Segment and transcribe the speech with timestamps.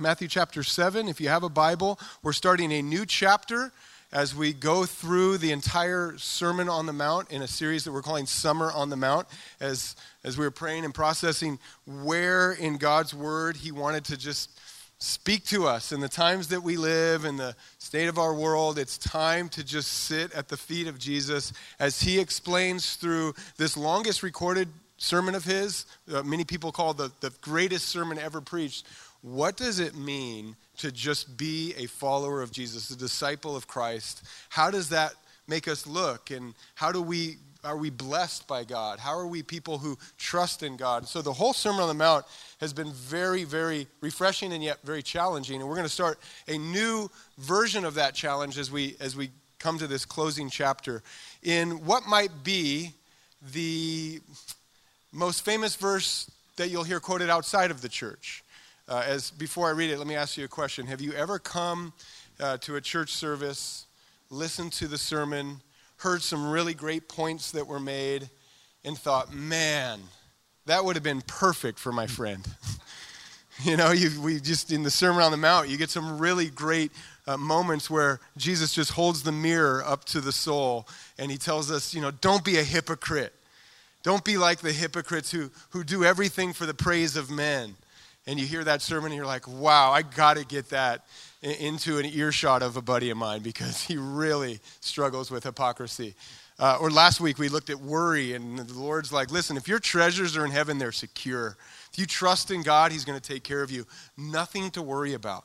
[0.00, 1.08] Matthew chapter 7.
[1.08, 3.70] If you have a Bible, we're starting a new chapter
[4.10, 8.00] as we go through the entire Sermon on the Mount in a series that we're
[8.00, 9.26] calling Summer on the Mount.
[9.60, 14.58] As, as we were praying and processing where in God's Word He wanted to just
[15.00, 18.78] speak to us in the times that we live, in the state of our world.
[18.78, 23.76] It's time to just sit at the feet of Jesus as He explains through this
[23.76, 24.68] longest recorded
[25.00, 28.86] sermon of his, uh, many people call the, the greatest sermon ever preached.
[29.22, 34.22] What does it mean to just be a follower of Jesus, a disciple of Christ?
[34.48, 35.12] How does that
[35.46, 36.30] make us look?
[36.30, 38.98] And how do we are we blessed by God?
[38.98, 41.06] How are we people who trust in God?
[41.06, 42.24] So the whole Sermon on the Mount
[42.58, 45.60] has been very, very refreshing and yet very challenging.
[45.60, 49.30] And we're going to start a new version of that challenge as we as we
[49.58, 51.02] come to this closing chapter
[51.42, 52.94] in what might be
[53.52, 54.20] the
[55.12, 58.42] most famous verse that you'll hear quoted outside of the church.
[58.90, 60.84] Uh, as before I read it, let me ask you a question.
[60.88, 61.92] Have you ever come
[62.40, 63.86] uh, to a church service,
[64.30, 65.60] listened to the sermon,
[65.98, 68.28] heard some really great points that were made,
[68.84, 70.00] and thought, man,
[70.66, 72.44] that would have been perfect for my friend?
[73.62, 76.48] you know, you, we just in the Sermon on the Mount, you get some really
[76.48, 76.90] great
[77.28, 81.70] uh, moments where Jesus just holds the mirror up to the soul and he tells
[81.70, 83.34] us, you know, don't be a hypocrite.
[84.02, 87.76] Don't be like the hypocrites who, who do everything for the praise of men.
[88.26, 91.04] And you hear that sermon and you're like, wow, I got to get that
[91.42, 96.14] into an earshot of a buddy of mine because he really struggles with hypocrisy.
[96.58, 99.78] Uh, or last week we looked at worry, and the Lord's like, listen, if your
[99.78, 101.56] treasures are in heaven, they're secure.
[101.90, 103.86] If you trust in God, He's going to take care of you.
[104.18, 105.44] Nothing to worry about.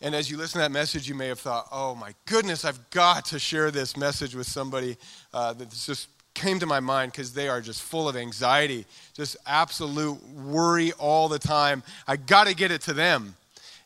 [0.00, 2.90] And as you listen to that message, you may have thought, oh my goodness, I've
[2.90, 4.96] got to share this message with somebody
[5.32, 9.36] uh, that's just came to my mind because they are just full of anxiety, just
[9.46, 11.82] absolute worry all the time.
[12.06, 13.36] I got to get it to them.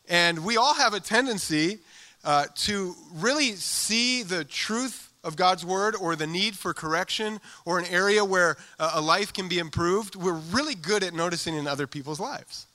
[0.09, 1.79] And we all have a tendency
[2.23, 7.79] uh, to really see the truth of God's word or the need for correction or
[7.79, 10.15] an area where a life can be improved.
[10.15, 12.65] We're really good at noticing in other people's lives.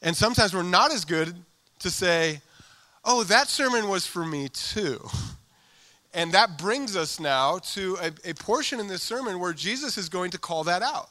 [0.00, 1.34] And sometimes we're not as good
[1.80, 2.40] to say,
[3.04, 5.06] oh, that sermon was for me too.
[6.12, 10.08] And that brings us now to a, a, portion in this sermon where Jesus is
[10.08, 11.08] going to call that out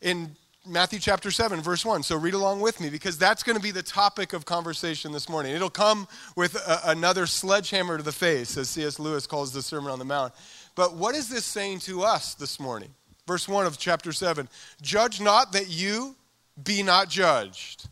[0.00, 0.34] in
[0.66, 2.02] Matthew chapter 7, verse 1.
[2.02, 5.28] So read along with me because that's going to be the topic of conversation this
[5.28, 5.54] morning.
[5.54, 8.98] It'll come with a, another sledgehammer to the face, as C.S.
[8.98, 10.32] Lewis calls the Sermon on the Mount.
[10.74, 12.94] But what is this saying to us this morning?
[13.26, 14.48] Verse 1 of chapter 7
[14.80, 16.16] Judge not that you
[16.62, 17.88] be not judged.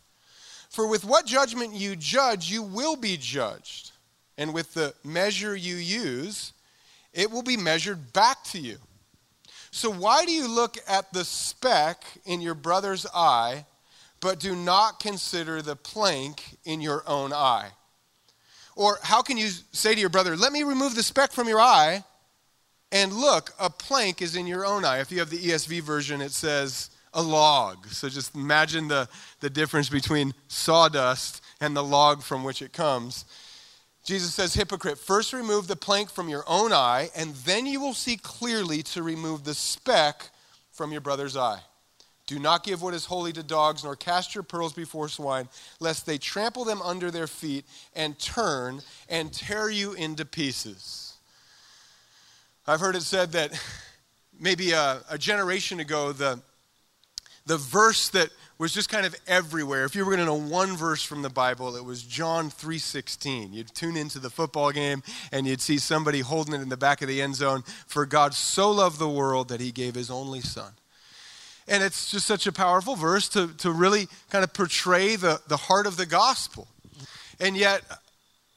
[0.69, 3.92] For with what judgment you judge, you will be judged
[4.37, 6.53] and with the measure you use,
[7.13, 8.77] it will be measured back to you.
[9.71, 13.65] So, why do you look at the speck in your brother's eye,
[14.19, 17.71] but do not consider the plank in your own eye?
[18.75, 21.59] Or how can you say to your brother, Let me remove the speck from your
[21.59, 22.03] eye,
[22.91, 24.99] and look, a plank is in your own eye?
[24.99, 27.87] If you have the ESV version, it says a log.
[27.87, 33.25] So, just imagine the, the difference between sawdust and the log from which it comes.
[34.03, 37.93] Jesus says, Hypocrite, first remove the plank from your own eye, and then you will
[37.93, 40.29] see clearly to remove the speck
[40.71, 41.61] from your brother's eye.
[42.25, 45.47] Do not give what is holy to dogs, nor cast your pearls before swine,
[45.79, 47.65] lest they trample them under their feet
[47.95, 51.13] and turn and tear you into pieces.
[52.65, 53.51] I've heard it said that
[54.39, 56.41] maybe a, a generation ago, the,
[57.45, 59.83] the verse that was just kind of everywhere.
[59.83, 63.53] If you were going to know one verse from the Bible, it was John 3:16.
[63.53, 67.01] You'd tune into the football game and you'd see somebody holding it in the back
[67.01, 70.41] of the end zone, for God so loved the world that he gave his only
[70.41, 70.73] son.
[71.67, 75.57] And it's just such a powerful verse to, to really kind of portray the, the
[75.57, 76.67] heart of the gospel.
[77.39, 77.81] And yet,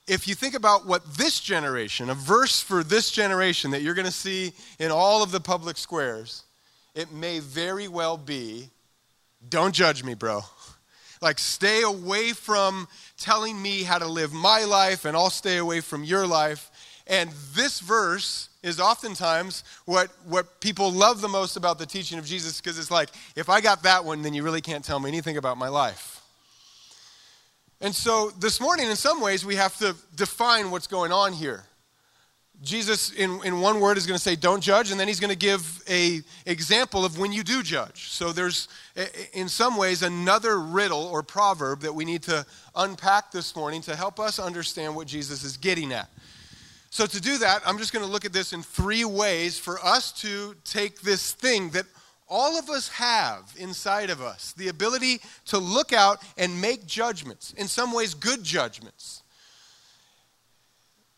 [0.09, 4.06] if you think about what this generation, a verse for this generation that you're going
[4.06, 6.43] to see in all of the public squares,
[6.95, 8.71] it may very well be
[9.49, 10.43] don't judge me, bro.
[11.23, 12.89] Like, stay away from
[13.19, 16.71] telling me how to live my life, and I'll stay away from your life.
[17.06, 22.27] And this verse is oftentimes what, what people love the most about the teaching of
[22.27, 25.09] Jesus because it's like, if I got that one, then you really can't tell me
[25.09, 26.21] anything about my life.
[27.81, 31.65] And so this morning, in some ways, we have to define what's going on here.
[32.62, 35.31] Jesus, in, in one word, is going to say, don't judge, and then he's going
[35.31, 38.08] to give a example of when you do judge.
[38.08, 38.69] So there's,
[39.32, 43.94] in some ways, another riddle or proverb that we need to unpack this morning to
[43.94, 46.08] help us understand what Jesus is getting at.
[46.88, 49.79] So to do that, I'm just going to look at this in three ways for
[49.85, 51.85] us to take this thing that
[52.29, 57.53] All of us have inside of us the ability to look out and make judgments,
[57.53, 59.23] in some ways, good judgments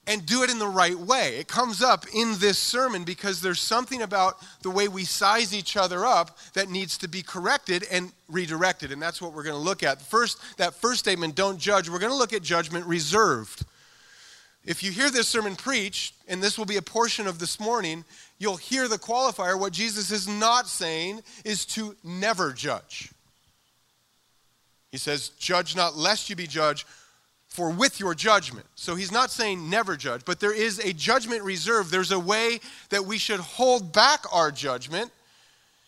[0.09, 1.37] and do it in the right way.
[1.37, 5.77] It comes up in this sermon because there's something about the way we size each
[5.77, 8.91] other up that needs to be corrected and redirected.
[8.91, 10.01] And that's what we're going to look at.
[10.01, 13.67] First, that first statement, don't judge, we're going to look at judgment reserved.
[14.65, 18.05] If you hear this sermon preached, and this will be a portion of this morning,
[18.39, 19.59] you'll hear the qualifier.
[19.59, 23.13] What Jesus is not saying is to never judge.
[24.91, 26.87] He says, Judge not lest you be judged,
[27.49, 28.67] for with your judgment.
[28.75, 31.91] So he's not saying never judge, but there is a judgment reserve.
[31.91, 32.61] There's a way
[32.91, 35.11] that we should hold back our judgment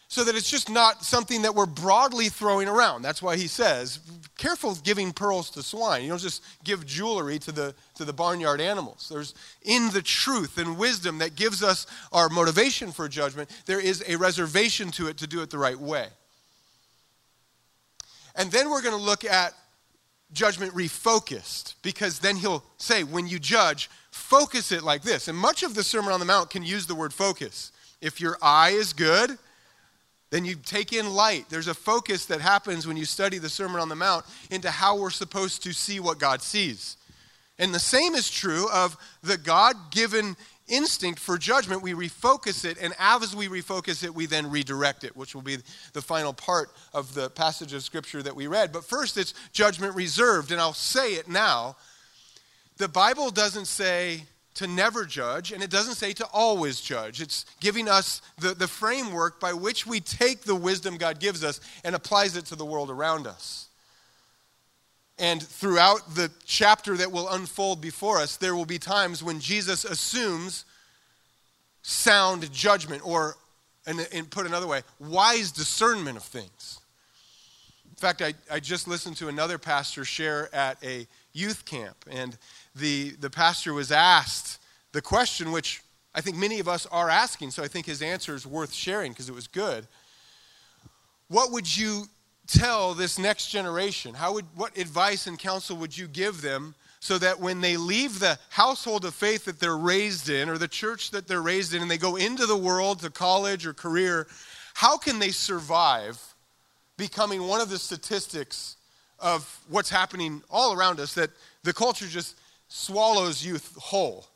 [0.08, 3.02] so that it's just not something that we're broadly throwing around.
[3.02, 4.00] That's why he says,
[4.36, 6.02] careful giving pearls to swine.
[6.02, 9.08] You don't just give jewelry to the, to the barnyard animals.
[9.08, 14.02] There's in the truth and wisdom that gives us our motivation for judgment, there is
[14.08, 16.08] a reservation to it to do it the right way.
[18.34, 19.54] And then we're going to look at
[20.32, 25.28] judgment refocused because then he'll say, when you judge, focus it like this.
[25.28, 27.72] And much of the Sermon on the Mount can use the word focus.
[28.00, 29.38] If your eye is good,
[30.30, 31.46] then you take in light.
[31.48, 34.96] There's a focus that happens when you study the Sermon on the Mount into how
[34.98, 36.96] we're supposed to see what God sees.
[37.58, 40.36] And the same is true of the God given
[40.70, 45.16] instinct for judgment, we refocus it, and as we refocus it, we then redirect it,
[45.16, 45.58] which will be
[45.92, 48.72] the final part of the passage of Scripture that we read.
[48.72, 51.76] But first, it's judgment reserved, and I'll say it now.
[52.78, 54.24] The Bible doesn't say
[54.54, 57.20] to never judge, and it doesn't say to always judge.
[57.20, 61.60] It's giving us the, the framework by which we take the wisdom God gives us
[61.84, 63.69] and applies it to the world around us.
[65.20, 69.84] And throughout the chapter that will unfold before us, there will be times when Jesus
[69.84, 70.64] assumes
[71.82, 73.36] sound judgment, or,
[73.86, 76.80] and, and put another way, wise discernment of things.
[77.90, 82.38] In fact, I, I just listened to another pastor share at a youth camp, and
[82.74, 84.58] the, the pastor was asked
[84.92, 85.82] the question, which
[86.14, 89.12] I think many of us are asking, so I think his answer is worth sharing
[89.12, 89.86] because it was good.
[91.28, 92.06] What would you
[92.52, 94.14] tell this next generation?
[94.14, 98.18] How would, what advice and counsel would you give them so that when they leave
[98.18, 101.80] the household of faith that they're raised in or the church that they're raised in
[101.80, 104.26] and they go into the world to college or career,
[104.74, 106.20] how can they survive
[106.96, 108.76] becoming one of the statistics
[109.18, 111.30] of what's happening all around us that
[111.62, 112.36] the culture just
[112.68, 114.26] swallows youth whole?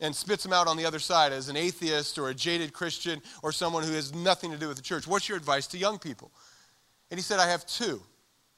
[0.00, 3.22] and spits them out on the other side as an atheist or a jaded Christian
[3.42, 5.06] or someone who has nothing to do with the church.
[5.06, 6.30] What's your advice to young people?
[7.10, 8.00] And he said, I have two,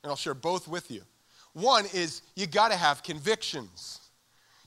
[0.02, 1.02] and I'll share both with you.
[1.52, 4.00] One is you got to have convictions.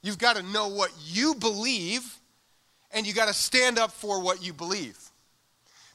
[0.01, 2.17] You've got to know what you believe,
[2.91, 4.97] and you got to stand up for what you believe.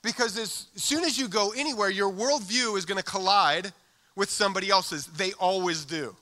[0.02, 3.72] Because as soon as you go anywhere, your worldview is going to collide
[4.14, 5.06] with somebody else's.
[5.06, 6.14] They always do.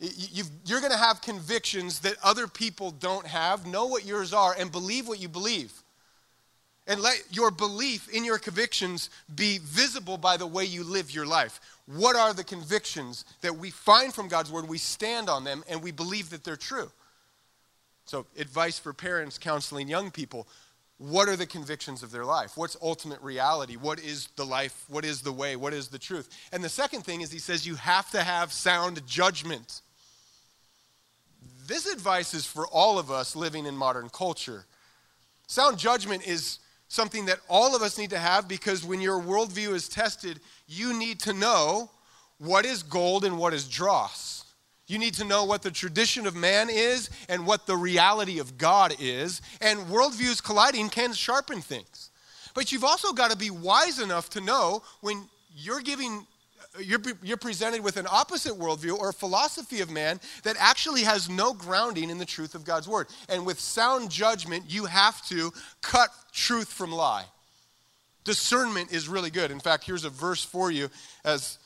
[0.00, 0.44] you
[0.74, 3.66] are going to have convictions that other people don't have.
[3.66, 5.72] Know what yours are and believe what you believe.
[6.90, 11.24] And let your belief in your convictions be visible by the way you live your
[11.24, 11.60] life.
[11.86, 14.68] What are the convictions that we find from God's word?
[14.68, 16.90] We stand on them and we believe that they're true.
[18.06, 20.48] So, advice for parents counseling young people
[21.00, 22.58] what are the convictions of their life?
[22.58, 23.76] What's ultimate reality?
[23.76, 24.84] What is the life?
[24.88, 25.56] What is the way?
[25.56, 26.28] What is the truth?
[26.52, 29.80] And the second thing is, he says you have to have sound judgment.
[31.66, 34.66] This advice is for all of us living in modern culture.
[35.46, 36.58] Sound judgment is
[36.90, 40.92] something that all of us need to have because when your worldview is tested, you
[40.92, 41.88] need to know
[42.38, 44.44] what is gold and what is dross.
[44.88, 48.58] You need to know what the tradition of man is and what the reality of
[48.58, 49.40] God is.
[49.60, 52.10] And worldviews colliding can sharpen things.
[52.54, 56.26] But you've also got to be wise enough to know when you're giving
[56.78, 61.52] you're, you're presented with an opposite worldview or philosophy of man that actually has no
[61.52, 63.08] grounding in the truth of God's word.
[63.28, 67.24] And with sound judgment, you have to cut truth from lie.
[68.24, 69.50] Discernment is really good.
[69.50, 70.88] In fact, here's a verse for you
[71.24, 71.58] as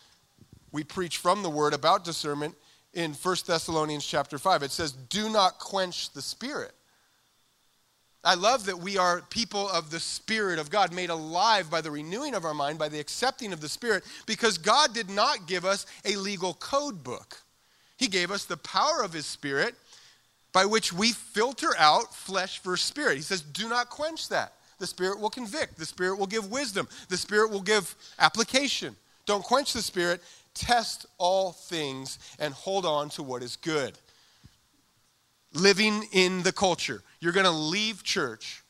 [0.72, 2.54] we preach from the word about discernment
[2.94, 4.62] in 1 Thessalonians chapter 5.
[4.62, 6.72] It says, Do not quench the spirit.
[8.24, 11.90] I love that we are people of the Spirit of God, made alive by the
[11.90, 15.64] renewing of our mind, by the accepting of the Spirit, because God did not give
[15.64, 17.38] us a legal code book.
[17.96, 19.74] He gave us the power of His Spirit
[20.54, 23.16] by which we filter out flesh versus spirit.
[23.16, 24.54] He says, do not quench that.
[24.78, 28.96] The Spirit will convict, the Spirit will give wisdom, the Spirit will give application.
[29.26, 30.22] Don't quench the Spirit.
[30.54, 33.98] Test all things and hold on to what is good
[35.54, 37.02] living in the culture.
[37.20, 38.62] You're going to leave church,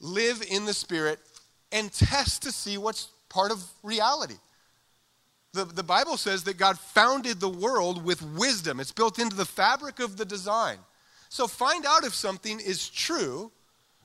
[0.00, 1.18] live in the Spirit,
[1.72, 4.36] and test to see what's part of reality.
[5.52, 9.44] The, the Bible says that God founded the world with wisdom, it's built into the
[9.44, 10.78] fabric of the design.
[11.30, 13.50] So find out if something is true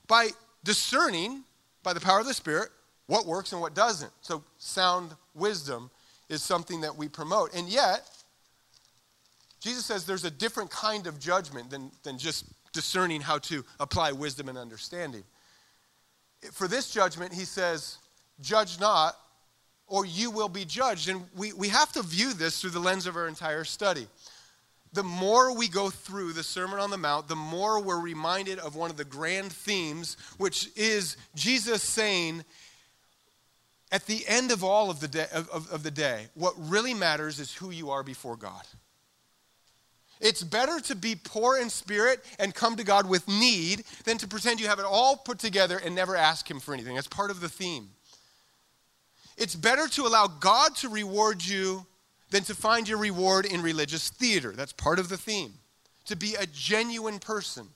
[0.06, 0.30] by
[0.62, 1.44] discerning,
[1.82, 2.68] by the power of the Spirit,
[3.06, 4.12] what works and what doesn't.
[4.20, 5.90] So sound wisdom
[6.28, 7.54] is something that we promote.
[7.54, 8.08] And yet,
[9.64, 12.44] Jesus says there's a different kind of judgment than, than just
[12.74, 15.24] discerning how to apply wisdom and understanding.
[16.52, 17.96] For this judgment, he says,
[18.42, 19.16] Judge not,
[19.86, 21.08] or you will be judged.
[21.08, 24.06] And we, we have to view this through the lens of our entire study.
[24.92, 28.76] The more we go through the Sermon on the Mount, the more we're reminded of
[28.76, 32.44] one of the grand themes, which is Jesus saying,
[33.90, 37.40] at the end of all of the day, of, of the day, what really matters
[37.40, 38.66] is who you are before God.
[40.24, 44.26] It's better to be poor in spirit and come to God with need than to
[44.26, 46.94] pretend you have it all put together and never ask Him for anything.
[46.94, 47.90] That's part of the theme.
[49.36, 51.84] It's better to allow God to reward you
[52.30, 54.52] than to find your reward in religious theater.
[54.52, 55.52] That's part of the theme.
[56.06, 57.68] To be a genuine person.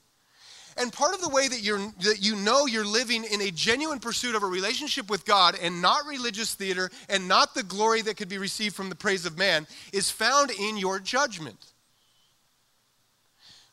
[0.75, 3.99] And part of the way that, you're, that you know you're living in a genuine
[3.99, 8.17] pursuit of a relationship with God and not religious theater and not the glory that
[8.17, 11.57] could be received from the praise of man is found in your judgment.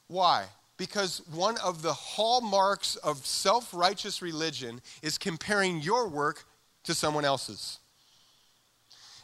[0.08, 0.46] Why?
[0.76, 6.44] Because one of the hallmarks of self righteous religion is comparing your work
[6.84, 7.78] to someone else's.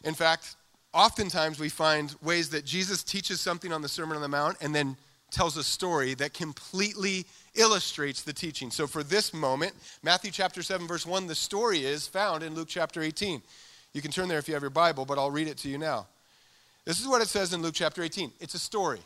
[0.05, 0.57] In fact,
[0.93, 4.75] oftentimes we find ways that Jesus teaches something on the Sermon on the Mount and
[4.75, 4.97] then
[5.31, 7.25] tells a story that completely
[7.55, 8.71] illustrates the teaching.
[8.71, 12.69] So for this moment, Matthew chapter 7, verse 1, the story is found in Luke
[12.69, 13.43] chapter 18.
[13.93, 15.79] You can turn there if you have your Bible, but I'll read it to you
[15.79, 16.07] now.
[16.85, 19.01] This is what it says in Luke chapter 18 it's a story.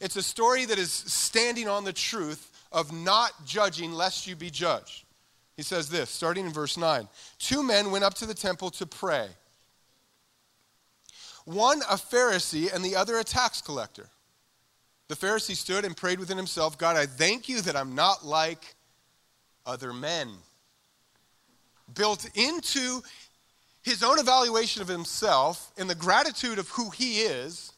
[0.00, 4.50] It's a story that is standing on the truth of not judging lest you be
[4.50, 5.04] judged.
[5.56, 8.86] He says this, starting in verse 9 Two men went up to the temple to
[8.86, 9.28] pray.
[11.44, 14.08] One a Pharisee and the other a tax collector.
[15.08, 18.74] The Pharisee stood and prayed within himself God, I thank you that I'm not like
[19.66, 20.28] other men.
[21.92, 23.02] Built into
[23.82, 27.72] his own evaluation of himself and the gratitude of who he is,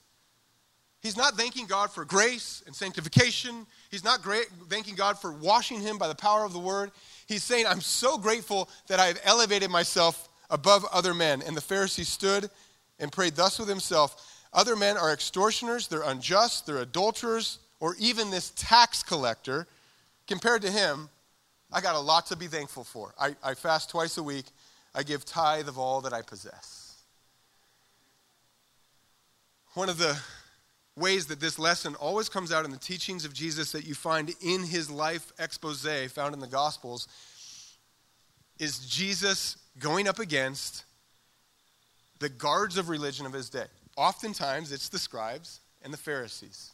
[1.02, 3.66] he's not thanking God for grace and sanctification.
[3.90, 6.90] He's not great, thanking God for washing him by the power of the word.
[7.26, 11.42] He's saying, I'm so grateful that I've elevated myself above other men.
[11.42, 12.49] And the Pharisee stood
[12.99, 18.30] and prayed thus with himself Other men are extortioners, they're unjust, they're adulterers, or even
[18.30, 19.66] this tax collector.
[20.26, 21.09] Compared to him,
[21.73, 23.14] I got a lot to be thankful for.
[23.18, 24.44] I, I fast twice a week,
[24.94, 26.97] I give tithe of all that I possess.
[29.75, 30.18] One of the
[30.96, 34.34] ways that this lesson always comes out in the teachings of Jesus that you find
[34.42, 37.08] in his life expose found in the Gospels
[38.58, 40.84] is Jesus going up against
[42.20, 43.64] the guards of religion of his day.
[43.96, 46.72] Oftentimes, it's the scribes and the Pharisees.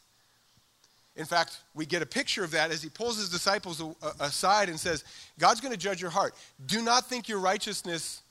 [1.15, 3.81] In fact, we get a picture of that as he pulls his disciples
[4.19, 5.03] aside and says,
[5.37, 6.33] God's going to judge your heart.
[6.65, 8.21] Do not think your righteousness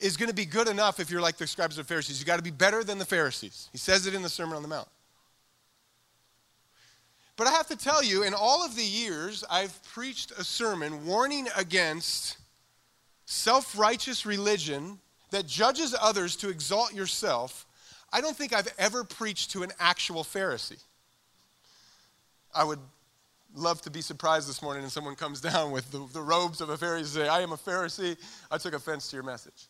[0.00, 2.18] is going to be good enough if you're like the scribes and Pharisees.
[2.18, 3.68] You've got to be better than the Pharisees.
[3.72, 4.88] He says it in the Sermon on the Mount.
[7.36, 11.06] But I have to tell you, in all of the years I've preached a sermon
[11.06, 12.36] warning against
[13.24, 14.98] self righteous religion
[15.30, 17.66] that judges others to exalt yourself,
[18.12, 20.82] I don't think I've ever preached to an actual Pharisee.
[22.54, 22.80] I would
[23.54, 26.68] love to be surprised this morning and someone comes down with the, the robes of
[26.68, 28.16] a Pharisee and say, I am a Pharisee.
[28.50, 29.68] I took offense to your message.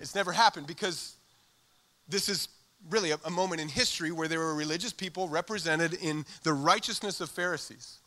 [0.00, 1.14] It's never happened because
[2.08, 2.48] this is
[2.90, 7.20] really a, a moment in history where there were religious people represented in the righteousness
[7.20, 7.98] of Pharisees.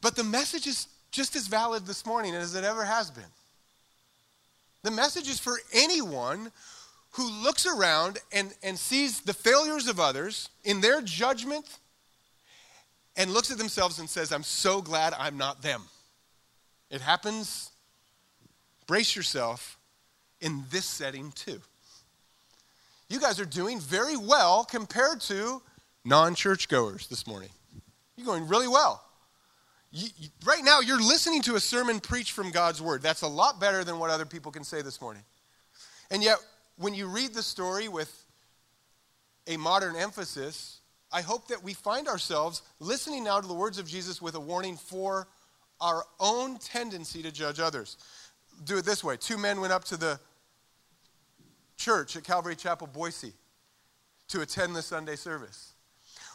[0.00, 3.24] But the message is just as valid this morning as it ever has been.
[4.82, 6.50] The message is for anyone
[7.12, 11.78] who looks around and, and sees the failures of others in their judgment
[13.16, 15.82] and looks at themselves and says, I'm so glad I'm not them.
[16.90, 17.70] It happens,
[18.86, 19.78] brace yourself,
[20.42, 21.60] in this setting too.
[23.08, 25.62] You guys are doing very well compared to
[26.04, 27.50] non churchgoers this morning.
[28.16, 29.02] You're going really well.
[29.90, 33.02] You, you, right now, you're listening to a sermon preached from God's word.
[33.02, 35.22] That's a lot better than what other people can say this morning.
[36.10, 36.38] And yet,
[36.76, 38.24] when you read the story with
[39.46, 40.80] a modern emphasis,
[41.12, 44.40] I hope that we find ourselves listening now to the words of Jesus with a
[44.40, 45.28] warning for
[45.80, 47.98] our own tendency to judge others.
[48.64, 50.18] Do it this way two men went up to the
[51.82, 53.32] church at Calvary Chapel, Boise,
[54.28, 55.72] to attend the Sunday service.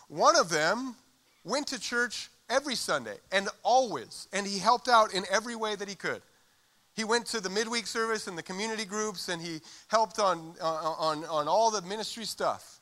[0.09, 0.95] One of them
[1.43, 4.27] went to church every Sunday and always.
[4.33, 6.21] And he helped out in every way that he could.
[6.95, 10.65] He went to the midweek service and the community groups and he helped on, uh,
[10.65, 12.79] on, on all the ministry stuff.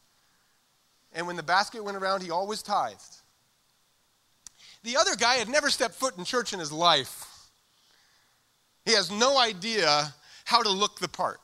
[1.13, 3.22] And when the basket went around, he always tithed.
[4.84, 7.25] The other guy had never stepped foot in church in his life.
[8.86, 10.13] He has no idea
[10.45, 11.39] how to look the part.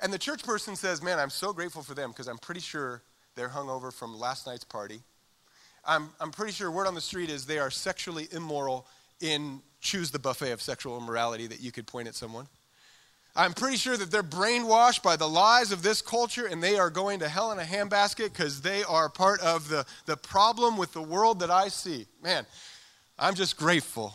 [0.00, 3.02] And the church person says, Man, I'm so grateful for them because I'm pretty sure
[3.34, 5.00] they're hungover from last night's party.
[5.84, 8.86] I'm, I'm pretty sure word on the street is they are sexually immoral
[9.20, 12.46] in choose the buffet of sexual immorality that you could point at someone.
[13.36, 16.90] I'm pretty sure that they're brainwashed by the lies of this culture and they are
[16.90, 20.92] going to hell in a handbasket because they are part of the, the problem with
[20.92, 22.06] the world that I see.
[22.22, 22.44] Man,
[23.16, 24.14] I'm just grateful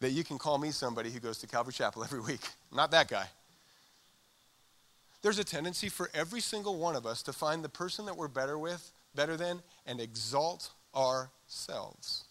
[0.00, 2.40] that you can call me somebody who goes to Calvary Chapel every week.
[2.70, 3.26] I'm not that guy.
[5.24, 8.28] There's a tendency for every single one of us to find the person that we're
[8.28, 12.24] better with, better than, and exalt ourselves.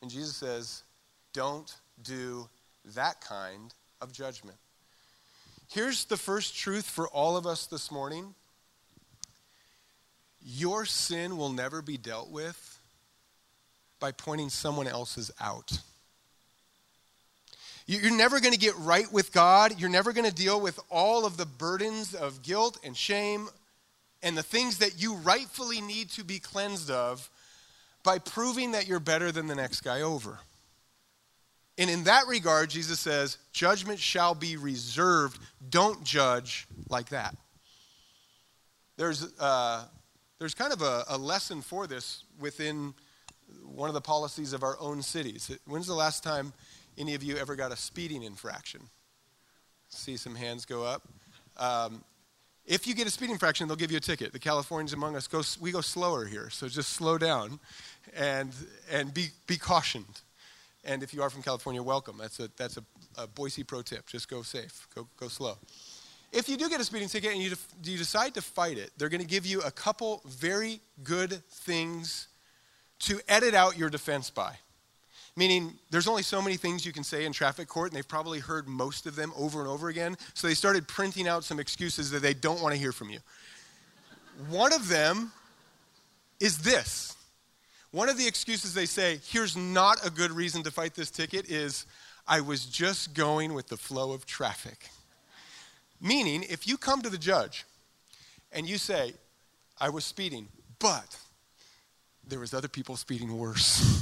[0.00, 0.84] And Jesus says,
[1.32, 2.48] don't do
[2.94, 4.56] that kind of judgment.
[5.68, 8.36] Here's the first truth for all of us this morning
[10.40, 12.78] your sin will never be dealt with
[13.98, 15.72] by pointing someone else's out.
[18.00, 19.78] You're never going to get right with God.
[19.78, 23.48] You're never going to deal with all of the burdens of guilt and shame
[24.22, 27.28] and the things that you rightfully need to be cleansed of
[28.02, 30.38] by proving that you're better than the next guy over.
[31.76, 35.38] And in that regard, Jesus says, judgment shall be reserved.
[35.68, 37.36] Don't judge like that.
[38.96, 39.84] There's, uh,
[40.38, 42.94] there's kind of a, a lesson for this within
[43.64, 45.54] one of the policies of our own cities.
[45.66, 46.54] When's the last time
[46.98, 48.82] any of you ever got a speeding infraction?
[49.88, 51.08] See some hands go up.
[51.56, 52.04] Um,
[52.64, 54.32] if you get a speeding infraction, they'll give you a ticket.
[54.32, 57.58] The Californians among us go, we go slower here, so just slow down
[58.14, 58.52] and,
[58.90, 60.20] and be, be cautioned.
[60.84, 62.16] And if you are from California, welcome.
[62.18, 62.84] That's a, that's a,
[63.18, 64.06] a Boise pro tip.
[64.06, 65.58] Just go safe, go, go slow.
[66.32, 68.90] If you do get a speeding ticket and you, def, you decide to fight it,
[68.96, 72.28] they're going to give you a couple very good things
[73.00, 74.54] to edit out your defense by.
[75.34, 78.38] Meaning, there's only so many things you can say in traffic court, and they've probably
[78.38, 80.16] heard most of them over and over again.
[80.34, 83.20] So they started printing out some excuses that they don't want to hear from you.
[84.48, 85.32] One of them
[86.38, 87.16] is this
[87.92, 91.50] one of the excuses they say, here's not a good reason to fight this ticket,
[91.50, 91.84] is
[92.26, 94.88] I was just going with the flow of traffic.
[96.00, 97.66] Meaning, if you come to the judge
[98.50, 99.12] and you say,
[99.78, 101.18] I was speeding, but
[102.26, 104.00] there was other people speeding worse.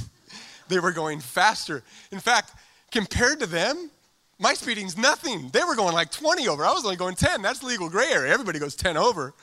[0.71, 1.83] they were going faster.
[2.11, 2.53] In fact,
[2.91, 3.91] compared to them,
[4.39, 5.49] my speeding's nothing.
[5.49, 6.65] They were going like 20 over.
[6.65, 7.41] I was only going 10.
[7.41, 8.33] That's legal gray area.
[8.33, 9.33] Everybody goes 10 over.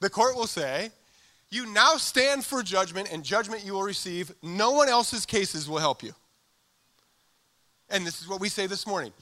[0.00, 0.90] The court will say,
[1.50, 4.32] you now stand for judgment, and judgment you will receive.
[4.42, 6.12] No one else's cases will help you.
[7.88, 9.12] And this is what we say this morning.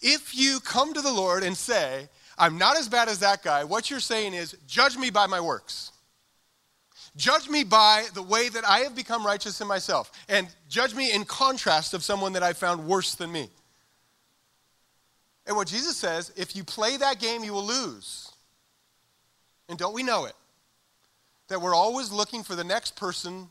[0.00, 3.64] If you come to the Lord and say, I'm not as bad as that guy,
[3.64, 5.92] what you're saying is, judge me by my works.
[7.16, 10.10] Judge me by the way that I have become righteous in myself.
[10.28, 13.48] And judge me in contrast of someone that I found worse than me.
[15.46, 18.32] And what Jesus says, if you play that game, you will lose.
[19.68, 20.34] And don't we know it?
[21.48, 23.48] that we're always looking for the next person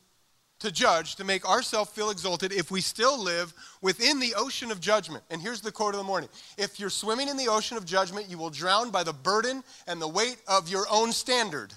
[0.60, 4.80] to judge to make ourselves feel exalted if we still live within the ocean of
[4.80, 5.24] judgment.
[5.30, 8.30] And here's the quote of the morning If you're swimming in the ocean of judgment,
[8.30, 11.74] you will drown by the burden and the weight of your own standard.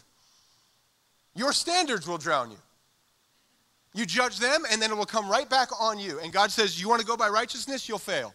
[1.37, 2.57] Your standards will drown you.
[3.95, 6.19] You judge them, and then it will come right back on you.
[6.19, 7.89] And God says, You want to go by righteousness?
[7.89, 8.35] You'll fail.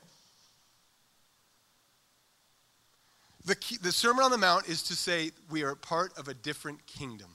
[3.45, 6.33] The, key, the Sermon on the Mount is to say we are part of a
[6.33, 7.29] different kingdom.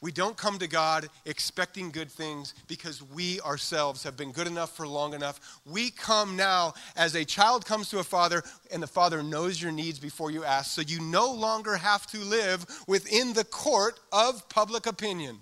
[0.00, 4.76] We don't come to God expecting good things because we ourselves have been good enough
[4.76, 5.60] for long enough.
[5.66, 9.72] We come now as a child comes to a father, and the father knows your
[9.72, 10.70] needs before you ask.
[10.70, 15.38] So you no longer have to live within the court of public opinion.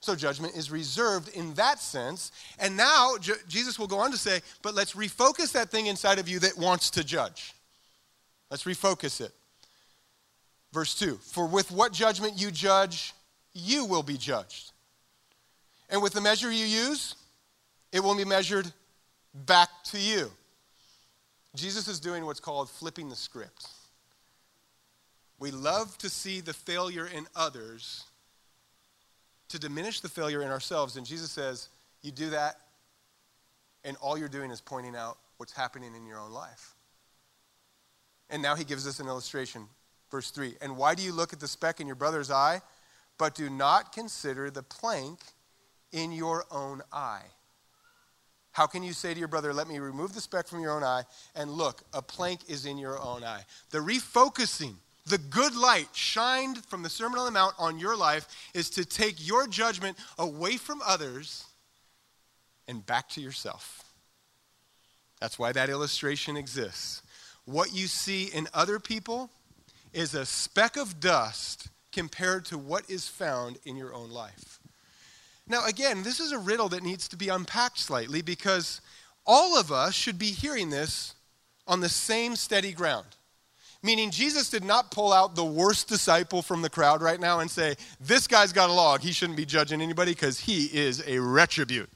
[0.00, 2.32] So judgment is reserved in that sense.
[2.58, 3.16] And now
[3.48, 6.56] Jesus will go on to say, but let's refocus that thing inside of you that
[6.56, 7.52] wants to judge.
[8.50, 9.32] Let's refocus it.
[10.72, 13.14] Verse 2 For with what judgment you judge,
[13.52, 14.72] you will be judged.
[15.90, 17.14] And with the measure you use,
[17.92, 18.70] it will be measured
[19.34, 20.30] back to you.
[21.54, 23.66] Jesus is doing what's called flipping the script.
[25.40, 28.04] We love to see the failure in others
[29.48, 30.96] to diminish the failure in ourselves.
[30.96, 31.68] And Jesus says,
[32.02, 32.56] You do that,
[33.84, 36.74] and all you're doing is pointing out what's happening in your own life.
[38.30, 39.68] And now he gives us an illustration
[40.10, 42.60] Verse 3 And why do you look at the speck in your brother's eye,
[43.18, 45.20] but do not consider the plank
[45.92, 47.24] in your own eye?
[48.52, 50.82] How can you say to your brother, Let me remove the speck from your own
[50.82, 53.44] eye, and look, a plank is in your own eye?
[53.70, 54.74] The refocusing,
[55.06, 58.84] the good light shined from the Sermon on the Mount on your life is to
[58.84, 61.44] take your judgment away from others
[62.66, 63.84] and back to yourself.
[65.20, 67.02] That's why that illustration exists.
[67.44, 69.30] What you see in other people
[69.92, 74.58] is a speck of dust compared to what is found in your own life.
[75.48, 78.80] Now, again, this is a riddle that needs to be unpacked slightly because
[79.26, 81.14] all of us should be hearing this
[81.66, 83.06] on the same steady ground.
[83.82, 87.50] Meaning, Jesus did not pull out the worst disciple from the crowd right now and
[87.50, 89.00] say, This guy's got a log.
[89.00, 91.88] He shouldn't be judging anybody because he is a retribute.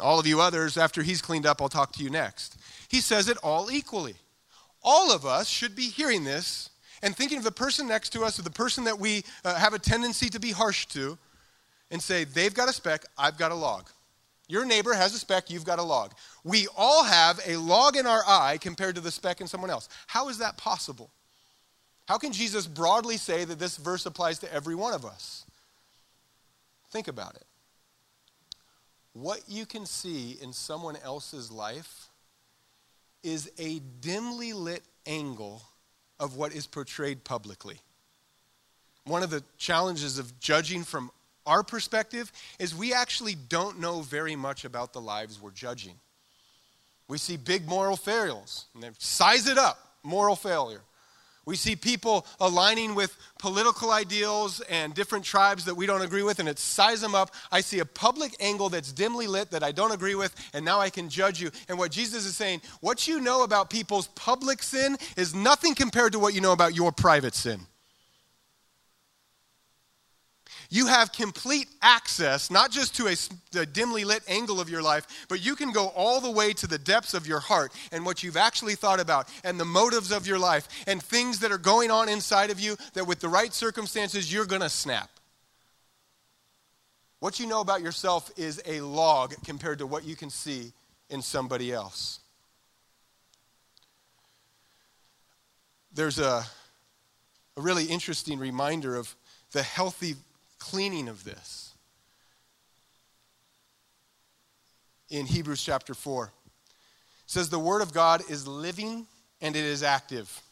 [0.00, 2.56] All of you others, after he's cleaned up, I'll talk to you next.
[2.88, 4.14] He says it all equally.
[4.82, 6.70] All of us should be hearing this
[7.02, 9.74] and thinking of the person next to us or the person that we uh, have
[9.74, 11.18] a tendency to be harsh to
[11.90, 13.88] and say, they've got a speck, I've got a log.
[14.48, 16.12] Your neighbor has a speck, you've got a log.
[16.42, 19.88] We all have a log in our eye compared to the speck in someone else.
[20.06, 21.10] How is that possible?
[22.06, 25.44] How can Jesus broadly say that this verse applies to every one of us?
[26.90, 27.44] Think about it.
[29.12, 32.08] What you can see in someone else's life
[33.22, 35.62] is a dimly lit angle
[36.20, 37.78] of what is portrayed publicly.
[39.04, 41.10] One of the challenges of judging from
[41.46, 45.94] our perspective is we actually don't know very much about the lives we're judging.
[47.08, 50.82] We see big moral failures, and they size it up, moral failure.
[51.48, 56.40] We see people aligning with political ideals and different tribes that we don't agree with,
[56.40, 57.30] and it size them up.
[57.50, 60.78] I see a public angle that's dimly lit that I don't agree with, and now
[60.78, 61.50] I can judge you.
[61.70, 66.12] And what Jesus is saying, what you know about people's public sin is nothing compared
[66.12, 67.60] to what you know about your private sin.
[70.70, 73.16] You have complete access, not just to a,
[73.58, 76.66] a, dimly lit angle of your life, but you can go all the way to
[76.66, 80.26] the depths of your heart and what you've actually thought about and the motives of
[80.26, 83.54] your life and things that are going on inside of you that, with the right
[83.54, 85.08] circumstances, you're going to snap.
[87.20, 90.72] What you know about yourself is a log compared to what you can see
[91.08, 92.20] in somebody else.
[95.94, 96.44] There's a,
[97.56, 99.16] a really interesting reminder of
[99.52, 100.14] the healthy
[100.58, 101.74] cleaning of this.
[105.10, 106.30] In Hebrews chapter 4, it
[107.26, 109.06] says, The word of God is living
[109.40, 110.42] and it is active.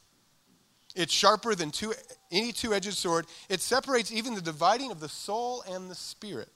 [0.94, 1.92] It's sharper than two,
[2.32, 3.26] any two edged sword.
[3.50, 6.48] It separates even the dividing of the soul and the spirit,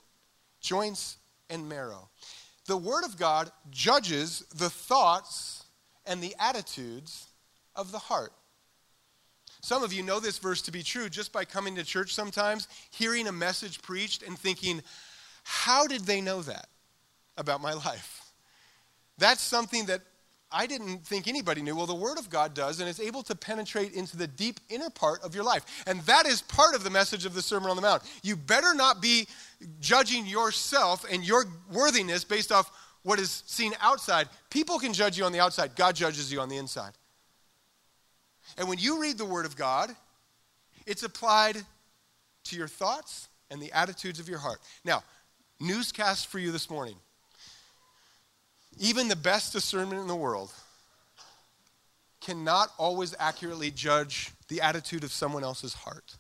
[0.61, 1.19] joints
[1.51, 2.09] and marrow.
[2.67, 5.65] The Word of God judges the thoughts
[6.07, 7.27] and the attitudes
[7.77, 8.33] of the heart.
[9.61, 12.69] Some of you know this verse to be true just by coming to church sometimes,
[12.91, 14.83] hearing a message preached, and thinking,
[15.45, 16.69] how did they know that
[17.37, 18.23] about my life?
[19.19, 20.01] That's something that
[20.53, 21.77] I didn't think anybody knew.
[21.77, 24.91] Well, the Word of God does, and it's able to penetrate into the deep inner
[24.91, 25.85] part of your life.
[25.87, 28.03] And that is part of the message of the Sermon on the Mount.
[28.25, 29.29] You better not be
[29.81, 34.29] judging yourself and your worthiness based off what is seen outside.
[34.51, 36.93] People can judge you on the outside, God judges you on the inside.
[38.59, 39.95] And when you read the Word of God,
[40.87, 41.57] it's applied
[42.45, 44.61] to your thoughts and the attitudes of your heart.
[44.85, 45.03] Now,
[45.61, 46.97] newscast for you this morning.
[48.79, 50.53] Even the best discernment in the world
[52.21, 56.17] cannot always accurately judge the attitude of someone else's heart.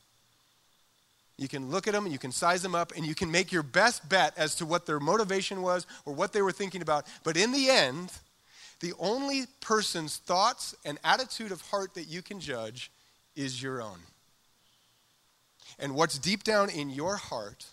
[1.37, 3.62] You can look at them, you can size them up, and you can make your
[3.62, 7.07] best bet as to what their motivation was or what they were thinking about.
[7.25, 8.12] But in the end,
[8.81, 12.90] the only person's thoughts and attitude of heart that you can judge
[13.37, 13.99] is your own.
[15.79, 17.66] And what's deep down in your heart,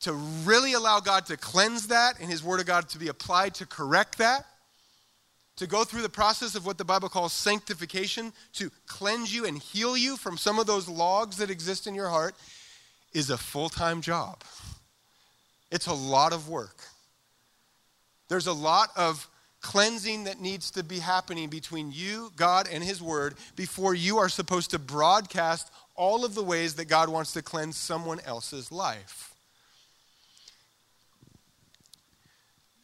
[0.00, 3.54] to really allow God to cleanse that and His Word of God to be applied
[3.54, 4.46] to correct that,
[5.56, 9.58] to go through the process of what the Bible calls sanctification, to cleanse you and
[9.58, 12.36] heal you from some of those logs that exist in your heart,
[13.12, 14.42] is a full time job.
[15.70, 16.84] It's a lot of work.
[18.28, 19.28] There's a lot of
[19.60, 24.28] cleansing that needs to be happening between you, God, and His Word before you are
[24.28, 29.34] supposed to broadcast all of the ways that God wants to cleanse someone else's life.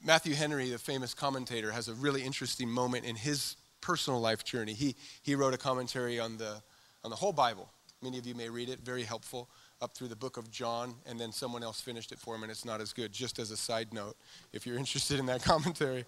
[0.02, 4.74] Matthew Henry, the famous commentator, has a really interesting moment in his personal life journey.
[4.74, 6.60] He, he wrote a commentary on the,
[7.04, 7.70] on the whole Bible.
[8.02, 9.48] Many of you may read it, very helpful
[9.84, 12.50] up through the book of John, and then someone else finished it for him, and
[12.50, 13.12] it's not as good.
[13.12, 14.16] Just as a side note,
[14.54, 16.06] if you're interested in that commentary,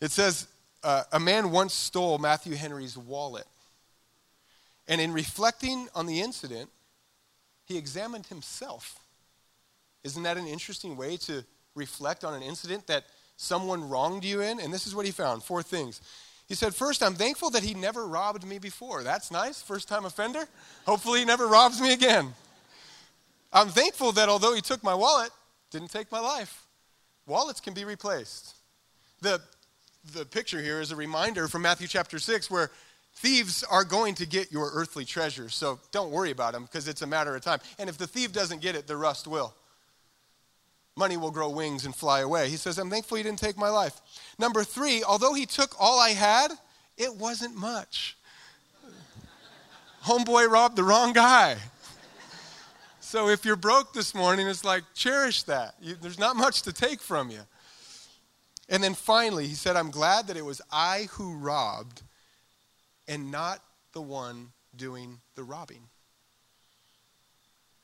[0.00, 0.48] it says
[0.82, 3.46] uh, a man once stole Matthew Henry's wallet
[4.88, 6.70] And in reflecting on the incident,
[7.64, 8.98] he examined himself.
[10.02, 11.44] Isn't that an interesting way to
[11.74, 13.04] reflect on an incident that
[13.36, 14.58] someone wronged you in?
[14.58, 16.00] And this is what he found four things.
[16.48, 19.02] He said, First, I'm thankful that he never robbed me before.
[19.02, 19.60] That's nice.
[19.60, 20.48] First time offender.
[20.86, 22.32] Hopefully, he never robs me again.
[23.52, 25.30] I'm thankful that although he took my wallet,
[25.70, 26.66] didn't take my life.
[27.26, 28.56] Wallets can be replaced.
[29.20, 29.40] The,
[30.12, 32.70] the picture here is a reminder from Matthew chapter 6 where
[33.16, 35.54] thieves are going to get your earthly treasures.
[35.54, 37.60] So don't worry about them because it's a matter of time.
[37.78, 39.54] And if the thief doesn't get it, the rust will.
[40.96, 42.48] Money will grow wings and fly away.
[42.48, 44.00] He says, I'm thankful he didn't take my life.
[44.38, 46.48] Number three, although he took all I had,
[46.96, 48.16] it wasn't much.
[50.04, 51.56] Homeboy robbed the wrong guy.
[53.08, 55.76] So if you're broke this morning, it's like, cherish that.
[55.80, 57.40] You, there's not much to take from you.
[58.68, 62.02] And then finally, he said, I'm glad that it was I who robbed
[63.08, 63.62] and not
[63.94, 65.84] the one doing the robbing.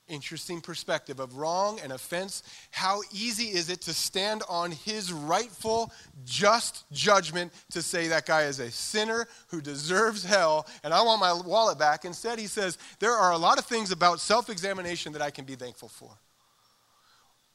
[0.07, 2.43] Interesting perspective of wrong and offense.
[2.71, 5.91] How easy is it to stand on his rightful,
[6.27, 11.21] just judgment to say that guy is a sinner who deserves hell and I want
[11.21, 12.05] my wallet back?
[12.05, 15.47] Instead, he says, There are a lot of things about self examination that I can
[15.47, 16.11] be thankful for.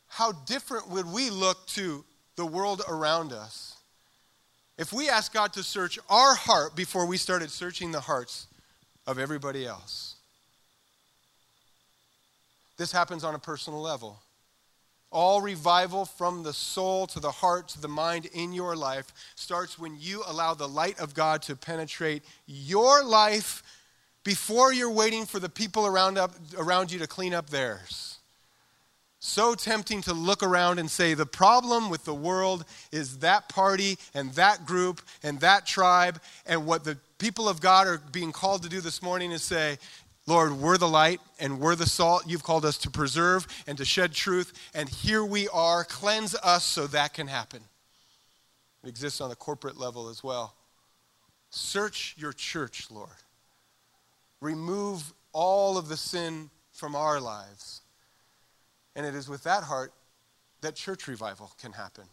[0.07, 2.03] How different would we look to
[2.35, 3.75] the world around us
[4.79, 8.47] if we asked God to search our heart before we started searching the hearts
[9.05, 10.15] of everybody else?
[12.79, 14.21] This happens on a personal level.
[15.11, 19.77] All revival from the soul to the heart to the mind in your life starts
[19.77, 23.63] when you allow the light of God to penetrate your life
[24.23, 28.19] before you're waiting for the people around, up, around you to clean up theirs.
[29.21, 32.63] So tempting to look around and say, the problem with the world
[32.93, 36.21] is that party and that group and that tribe.
[36.45, 39.77] And what the people of God are being called to do this morning is say,
[40.29, 42.25] Lord, we're the light and we're the salt.
[42.27, 44.53] You've called us to preserve and to shed truth.
[44.75, 45.83] And here we are.
[45.83, 47.61] Cleanse us so that can happen.
[48.83, 50.53] It exists on the corporate level as well.
[51.49, 53.09] Search your church, Lord.
[54.39, 57.81] Remove all of the sin from our lives.
[58.95, 59.93] And it is with that heart
[60.61, 62.03] that church revival can happen.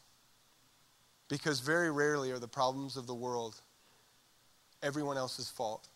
[1.29, 3.61] Because very rarely are the problems of the world
[4.83, 5.89] everyone else's fault.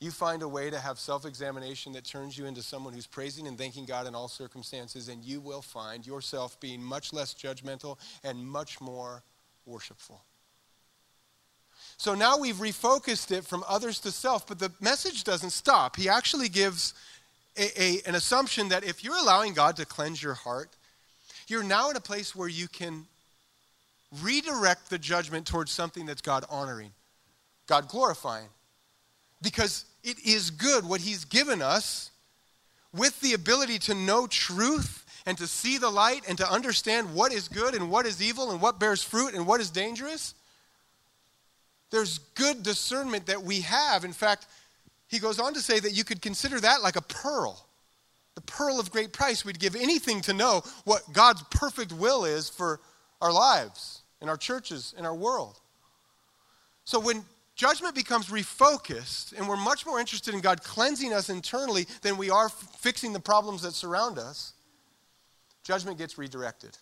[0.00, 3.48] You find a way to have self examination that turns you into someone who's praising
[3.48, 7.98] and thanking God in all circumstances, and you will find yourself being much less judgmental
[8.22, 9.22] and much more
[9.66, 10.20] worshipful.
[11.96, 15.96] So now we've refocused it from others to self, but the message doesn't stop.
[15.96, 16.94] He actually gives
[17.56, 20.70] a, a, an assumption that if you're allowing God to cleanse your heart,
[21.48, 23.06] you're now in a place where you can
[24.22, 26.92] redirect the judgment towards something that's God honoring,
[27.66, 28.48] God glorifying.
[29.42, 32.10] Because it is good what He's given us
[32.92, 37.32] with the ability to know truth and to see the light and to understand what
[37.32, 40.34] is good and what is evil and what bears fruit and what is dangerous.
[41.90, 44.04] There's good discernment that we have.
[44.04, 44.46] In fact,
[45.08, 47.66] he goes on to say that you could consider that like a pearl,
[48.34, 49.44] the pearl of great price.
[49.44, 52.80] We'd give anything to know what God's perfect will is for
[53.20, 55.58] our lives, in our churches, in our world.
[56.84, 57.24] So when
[57.58, 62.30] judgment becomes refocused, and we're much more interested in God cleansing us internally than we
[62.30, 64.54] are f- fixing the problems that surround us,
[65.64, 66.78] judgment gets redirected.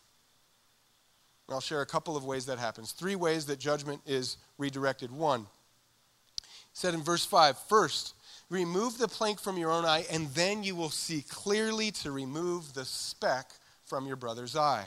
[1.49, 2.93] And I'll share a couple of ways that happens.
[2.93, 5.11] Three ways that judgment is redirected.
[5.11, 5.47] One,
[6.75, 8.15] said in verse 5 First,
[8.51, 12.75] remove the plank from your own eye, and then you will see clearly to remove
[12.75, 13.51] the speck
[13.87, 14.87] from your brother's eye.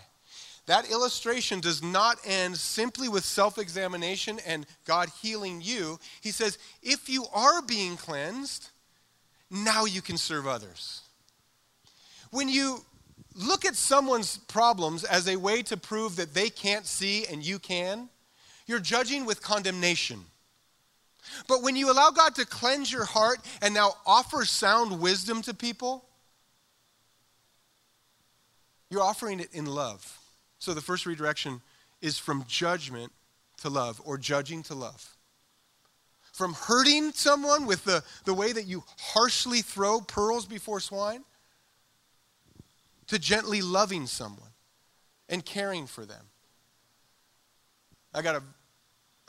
[0.70, 6.00] That illustration does not end simply with self examination and God healing you.
[6.22, 8.70] He says, if you are being cleansed,
[9.50, 11.02] now you can serve others.
[12.30, 12.86] When you
[13.34, 17.58] look at someone's problems as a way to prove that they can't see and you
[17.58, 18.08] can,
[18.68, 20.20] you're judging with condemnation.
[21.48, 25.56] But when you allow God to cleanse your heart and now offer sound wisdom to
[25.56, 26.06] people,
[28.92, 30.19] you're offering it in love.
[30.60, 31.62] So the first redirection
[32.02, 33.12] is from judgment
[33.62, 35.16] to love or judging to love.
[36.34, 41.24] From hurting someone with the, the way that you harshly throw pearls before swine
[43.08, 44.52] to gently loving someone
[45.28, 46.26] and caring for them.
[48.14, 48.44] I got a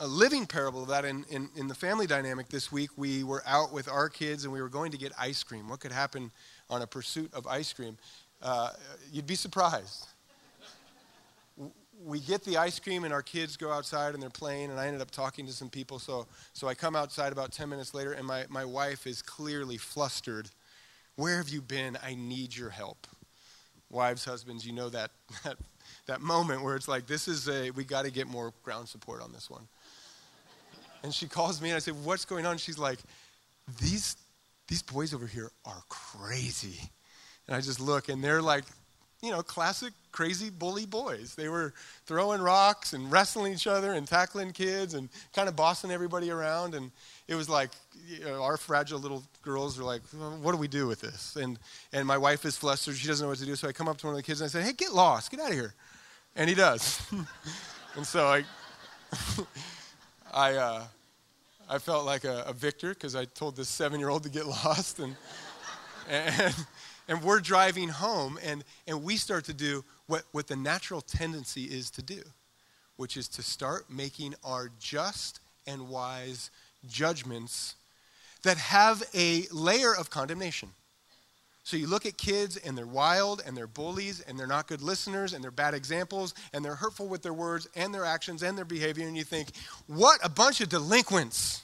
[0.00, 2.88] a living parable of that in, in, in, the family dynamic this week.
[2.96, 5.68] We were out with our kids and we were going to get ice cream.
[5.68, 6.32] What could happen
[6.70, 7.98] on a pursuit of ice cream?
[8.40, 8.70] Uh,
[9.12, 10.06] you'd be surprised.
[12.04, 14.86] We get the ice cream and our kids go outside and they're playing and i
[14.86, 15.98] ended up talking to some people.
[15.98, 19.76] So so i come outside about 10 minutes later and my, my wife is clearly
[19.76, 20.48] flustered.
[21.16, 21.98] Where have you been?
[22.02, 23.06] I need your help.
[23.90, 25.10] Wives husbands you know that
[25.44, 25.56] that,
[26.06, 29.22] that moment where it's like this is a we got to get more ground support
[29.22, 29.66] on this one.
[31.02, 32.58] And she calls me and i say what's going on?
[32.58, 32.98] She's like
[33.80, 34.16] these
[34.68, 36.90] these boys over here are crazy.
[37.46, 38.64] And i just look and they're like
[39.22, 41.34] you know, classic crazy bully boys.
[41.34, 41.72] They were
[42.06, 46.74] throwing rocks and wrestling each other and tackling kids and kind of bossing everybody around.
[46.74, 46.90] And
[47.28, 47.70] it was like,
[48.06, 51.36] you know, our fragile little girls were like, well, what do we do with this?
[51.36, 51.58] And,
[51.92, 52.96] and my wife is flustered.
[52.96, 53.56] She doesn't know what to do.
[53.56, 55.30] So I come up to one of the kids and I say, hey, get lost.
[55.30, 55.74] Get out of here.
[56.34, 57.00] And he does.
[57.96, 58.44] and so I,
[60.32, 60.84] I, uh,
[61.68, 64.46] I felt like a, a victor because I told this seven year old to get
[64.64, 64.98] lost.
[64.98, 65.14] And,
[66.08, 66.54] and
[67.10, 71.64] and we're driving home, and, and we start to do what, what the natural tendency
[71.64, 72.22] is to do,
[72.96, 76.52] which is to start making our just and wise
[76.88, 77.74] judgments
[78.44, 80.68] that have a layer of condemnation.
[81.64, 84.80] So you look at kids and they're wild and they're bullies and they're not good
[84.80, 88.56] listeners and they're bad examples and they're hurtful with their words and their actions and
[88.56, 89.48] their behavior and you think,
[89.88, 91.62] what a bunch of delinquents.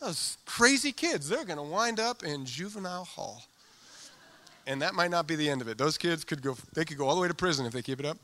[0.00, 3.42] Those crazy kids, they're going to wind up in juvenile hall
[4.66, 5.78] and that might not be the end of it.
[5.78, 8.00] Those kids could go, they could go all the way to prison if they keep
[8.00, 8.18] it up.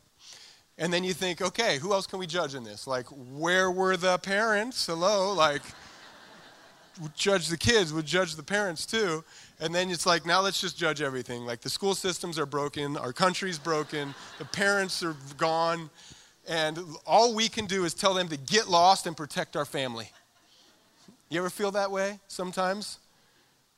[0.79, 2.87] And then you think, okay, who else can we judge in this?
[2.87, 4.87] Like, where were the parents?
[4.87, 5.35] Hello?
[5.35, 5.63] Like,
[7.15, 9.23] judge the kids, would judge the parents too.
[9.61, 11.45] And then it's like, now let's just judge everything.
[11.45, 15.91] Like, the school systems are broken, our country's broken, the parents are gone,
[16.49, 20.11] and all we can do is tell them to get lost and protect our family.
[21.29, 22.99] You ever feel that way sometimes?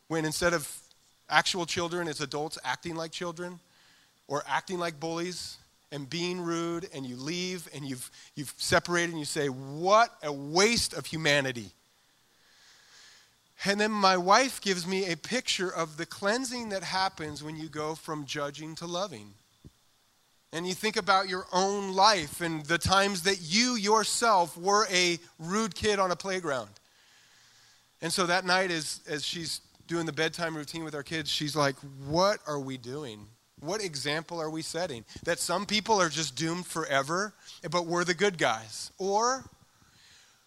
[0.08, 0.66] When instead of
[1.32, 3.58] actual children as adults acting like children
[4.28, 5.56] or acting like bullies
[5.90, 10.32] and being rude and you leave and you've, you've separated and you say, What a
[10.32, 11.70] waste of humanity.
[13.64, 17.68] And then my wife gives me a picture of the cleansing that happens when you
[17.68, 19.34] go from judging to loving.
[20.52, 25.18] And you think about your own life and the times that you yourself were a
[25.38, 26.68] rude kid on a playground.
[28.02, 29.60] And so that night, as, as she's
[29.92, 31.76] doing the bedtime routine with our kids, she's like,
[32.06, 33.26] What are we doing?
[33.60, 35.04] What example are we setting?
[35.24, 37.34] That some people are just doomed forever,
[37.70, 38.90] but we're the good guys.
[38.98, 39.44] Or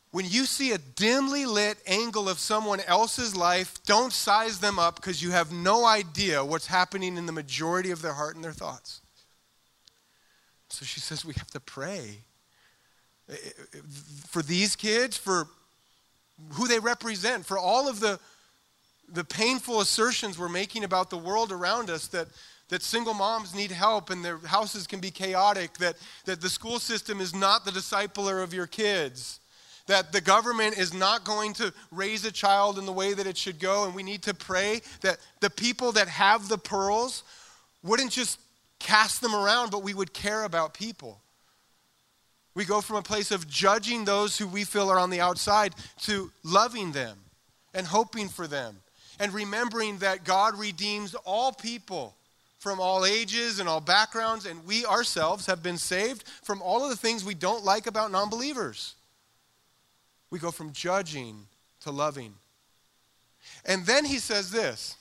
[0.09, 4.95] when you see a dimly lit angle of someone else's life, don't size them up
[4.95, 8.51] because you have no idea what's happening in the majority of their heart and their
[8.51, 9.01] thoughts.
[10.69, 12.17] So she says we have to pray
[13.29, 13.77] eh, eh, eh,
[14.27, 15.47] for these kids, for
[16.53, 18.19] who they represent, for all of the
[19.09, 22.27] the painful assertions we're making about the world around us that,
[22.69, 26.79] that single moms need help and their houses can be chaotic, that, that the school
[26.79, 29.39] system is not the discipler of your kids,
[29.87, 33.37] that the government is not going to raise a child in the way that it
[33.37, 37.23] should go, and we need to pray that the people that have the pearls
[37.83, 38.39] wouldn't just
[38.79, 41.21] cast them around, but we would care about people.
[42.55, 45.75] We go from a place of judging those who we feel are on the outside
[46.03, 47.17] to loving them
[47.73, 48.77] and hoping for them
[49.19, 52.15] and remembering that God redeems all people
[52.59, 56.89] from all ages and all backgrounds, and we ourselves have been saved from all of
[56.89, 58.95] the things we don't like about non believers.
[60.31, 61.45] We go from judging
[61.81, 62.33] to loving.
[63.65, 64.97] And then he says this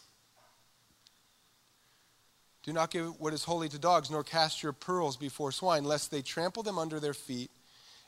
[2.63, 6.11] Do not give what is holy to dogs, nor cast your pearls before swine, lest
[6.11, 7.51] they trample them under their feet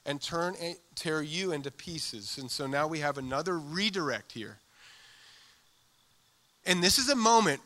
[0.04, 2.38] and turn and tear you into pieces.
[2.38, 4.58] And so now we have another redirect here.
[6.66, 7.60] And this is a moment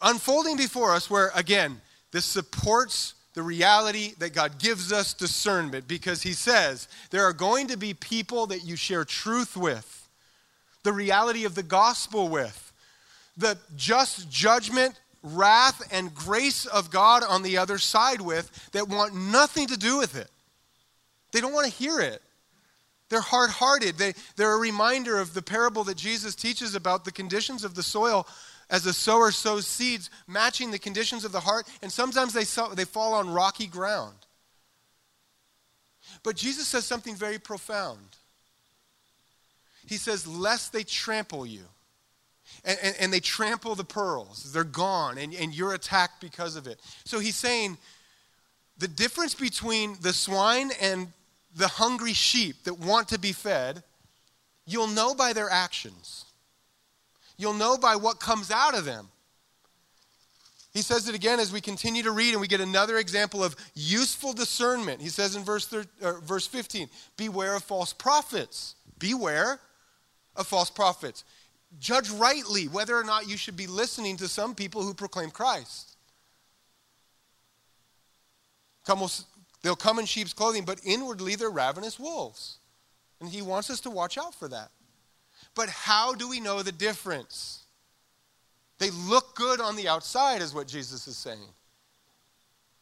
[0.00, 1.80] unfolding before us where, again,
[2.12, 7.68] this supports the reality that God gives us discernment because He says there are going
[7.68, 10.08] to be people that you share truth with,
[10.82, 12.72] the reality of the gospel with,
[13.36, 19.14] the just judgment, wrath, and grace of God on the other side with that want
[19.14, 20.28] nothing to do with it.
[21.32, 22.20] They don't want to hear it.
[23.12, 23.98] They're hard hearted.
[23.98, 27.82] They, they're a reminder of the parable that Jesus teaches about the conditions of the
[27.82, 28.26] soil
[28.70, 32.44] as the sower sows seeds, matching the conditions of the heart, and sometimes they,
[32.74, 34.16] they fall on rocky ground.
[36.22, 38.16] But Jesus says something very profound.
[39.84, 41.64] He says, Lest they trample you.
[42.64, 44.54] And, and, and, they trample the pearls.
[44.54, 46.80] They're gone, and, and you're attacked because of it.
[47.04, 47.76] So he's saying
[48.78, 51.08] the difference between the swine and
[51.54, 53.82] the hungry sheep that want to be fed,
[54.66, 56.24] you'll know by their actions.
[57.36, 59.08] You'll know by what comes out of them.
[60.72, 63.54] He says it again as we continue to read, and we get another example of
[63.74, 65.02] useful discernment.
[65.02, 66.88] He says in verse, thir- uh, verse 15,
[67.18, 68.74] Beware of false prophets.
[68.98, 69.60] Beware
[70.34, 71.24] of false prophets.
[71.78, 75.96] Judge rightly whether or not you should be listening to some people who proclaim Christ.
[78.84, 79.06] Come,
[79.62, 82.58] they'll come in sheep's clothing, but inwardly they're ravenous wolves.
[83.20, 84.70] And he wants us to watch out for that.
[85.54, 87.62] But how do we know the difference?
[88.78, 91.38] They look good on the outside, is what Jesus is saying.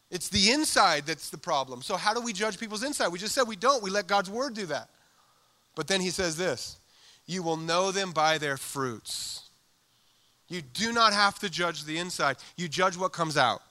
[0.09, 1.81] It's the inside that's the problem.
[1.81, 3.09] So, how do we judge people's inside?
[3.09, 3.81] We just said we don't.
[3.81, 4.89] We let God's word do that.
[5.75, 6.79] But then he says this
[7.25, 9.49] You will know them by their fruits.
[10.49, 13.61] You do not have to judge the inside, you judge what comes out.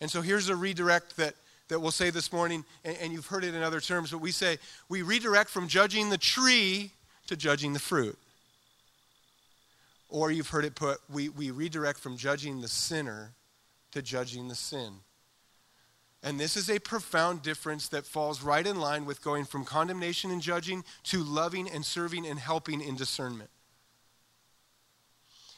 [0.00, 1.34] And so, here's a redirect that,
[1.68, 4.32] that we'll say this morning, and, and you've heard it in other terms, but we
[4.32, 4.58] say
[4.88, 6.90] we redirect from judging the tree
[7.26, 8.18] to judging the fruit.
[10.08, 13.32] Or you've heard it put, we, we redirect from judging the sinner
[13.92, 14.92] to judging the sin.
[16.22, 20.30] And this is a profound difference that falls right in line with going from condemnation
[20.30, 23.50] and judging to loving and serving and helping in discernment.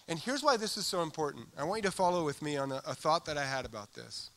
[0.09, 1.47] And here's why this is so important.
[1.59, 3.93] I want you to follow with me on a, a thought that I had about
[3.95, 4.31] this.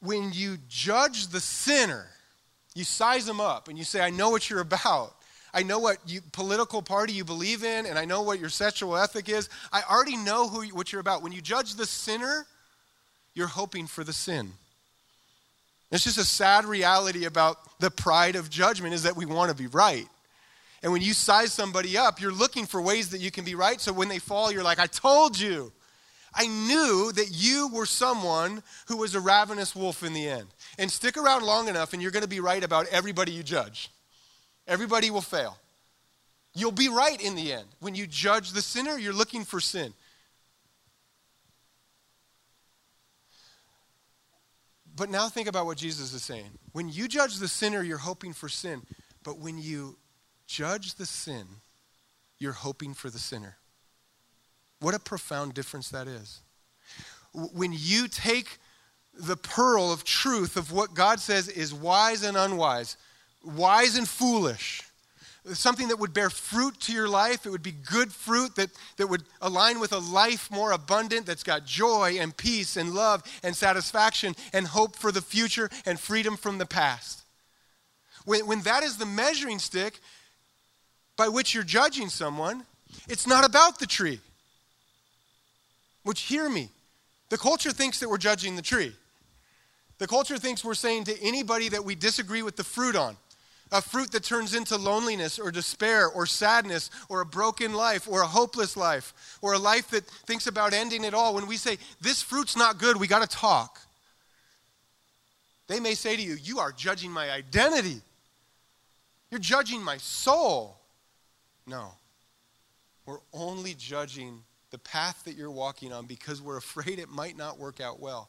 [0.00, 2.06] When you judge the sinner,
[2.74, 5.14] you size them up and you say, I know what you're about.
[5.52, 8.96] I know what you, political party you believe in, and I know what your sexual
[8.96, 9.48] ethic is.
[9.72, 11.22] I already know who, what you're about.
[11.22, 12.46] When you judge the sinner,
[13.34, 14.52] you're hoping for the sin.
[15.90, 19.56] It's just a sad reality about the pride of judgment is that we want to
[19.56, 20.06] be right.
[20.82, 23.80] And when you size somebody up, you're looking for ways that you can be right.
[23.80, 25.72] So when they fall, you're like, I told you.
[26.38, 30.46] I knew that you were someone who was a ravenous wolf in the end.
[30.78, 33.90] And stick around long enough, and you're going to be right about everybody you judge.
[34.68, 35.58] Everybody will fail.
[36.54, 37.66] You'll be right in the end.
[37.80, 39.92] When you judge the sinner, you're looking for sin.
[44.94, 46.50] But now think about what Jesus is saying.
[46.72, 48.82] When you judge the sinner, you're hoping for sin.
[49.24, 49.96] But when you
[50.46, 51.46] judge the sin,
[52.38, 53.56] you're hoping for the sinner.
[54.80, 56.40] What a profound difference that is.
[57.32, 58.58] When you take
[59.18, 62.96] the pearl of truth of what God says is wise and unwise,
[63.44, 64.82] wise and foolish.
[65.44, 67.46] Something that would bear fruit to your life.
[67.46, 71.42] It would be good fruit that, that would align with a life more abundant that's
[71.42, 76.36] got joy and peace and love and satisfaction and hope for the future and freedom
[76.36, 77.22] from the past.
[78.24, 80.00] When, when that is the measuring stick
[81.16, 82.64] by which you're judging someone,
[83.08, 84.20] it's not about the tree.
[86.04, 86.68] Which, hear me,
[87.28, 88.94] the culture thinks that we're judging the tree.
[89.98, 93.16] The culture thinks we're saying to anybody that we disagree with the fruit on,
[93.70, 98.22] a fruit that turns into loneliness or despair or sadness or a broken life or
[98.22, 101.76] a hopeless life or a life that thinks about ending it all, when we say,
[102.00, 103.80] This fruit's not good, we got to talk,
[105.68, 108.00] they may say to you, You are judging my identity.
[109.30, 110.78] You're judging my soul.
[111.66, 111.92] No.
[113.04, 117.58] We're only judging the path that you're walking on because we're afraid it might not
[117.58, 118.28] work out well.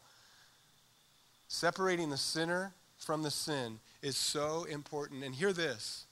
[1.47, 5.23] Separating the sinner from the sin is so important.
[5.23, 6.05] And hear this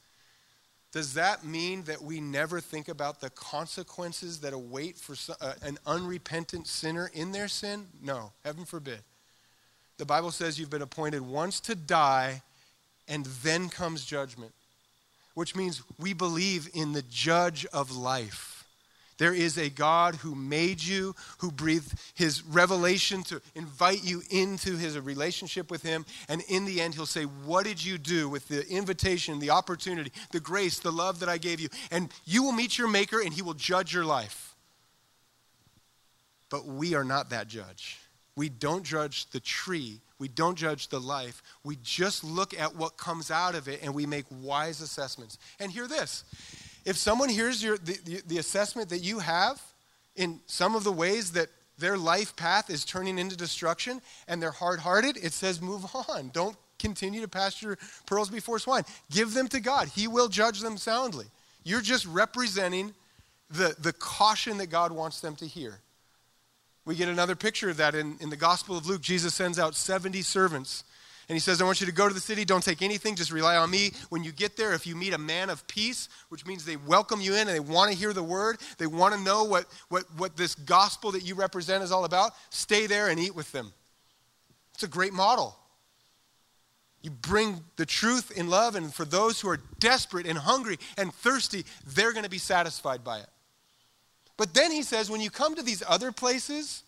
[0.92, 5.78] Does that mean that we never think about the consequences that await for uh, an
[5.86, 7.88] unrepentant sinner in their sin?
[8.02, 9.00] No, heaven forbid.
[9.98, 12.42] The Bible says you've been appointed once to die,
[13.08, 14.54] and then comes judgment,
[15.34, 18.57] which means we believe in the judge of life.
[19.18, 24.78] There is a God who made you, who breathed his revelation to invite you into
[24.78, 26.06] his relationship with him.
[26.30, 30.12] And in the end, he'll say, What did you do with the invitation, the opportunity,
[30.32, 31.70] the grace, the love that I gave you?
[31.92, 34.56] And you will meet your maker and he will judge your life.
[36.50, 38.00] But we are not that judge.
[38.36, 40.00] We don't judge the tree.
[40.20, 41.42] We don't judge the life.
[41.64, 45.38] We just look at what comes out of it and we make wise assessments.
[45.60, 46.24] And hear this
[46.88, 49.62] if someone hears your, the, the, assessment that you have
[50.16, 54.52] in some of the ways that their life path is turning into destruction and they're
[54.52, 56.30] hard hearted, it says move on.
[56.30, 58.84] Don't continue to pasture pearls before swine.
[59.12, 61.26] Give them to God, He will judge them soundly.
[61.66, 62.94] You're just representing
[63.50, 65.80] the, the caution that God wants them to hear.
[66.86, 69.02] We get another picture of that in, in the Gospel of Luke.
[69.02, 70.86] Jesus sends out 70 servants
[71.30, 73.32] and he says, I want you to go to the city, don't take anything, just
[73.32, 73.92] rely on me.
[74.10, 77.20] When you get there, if you meet a man of peace, which means they welcome
[77.20, 80.06] you in and they want to hear the word, they want to know what, what,
[80.16, 83.74] what this gospel that you represent is all about, stay there and eat with them.
[84.74, 85.58] It's a great model.
[87.02, 91.14] You bring the truth in love, and for those who are desperate and hungry and
[91.14, 93.28] thirsty, they're going to be satisfied by it.
[94.38, 96.84] But then he says, when you come to these other places,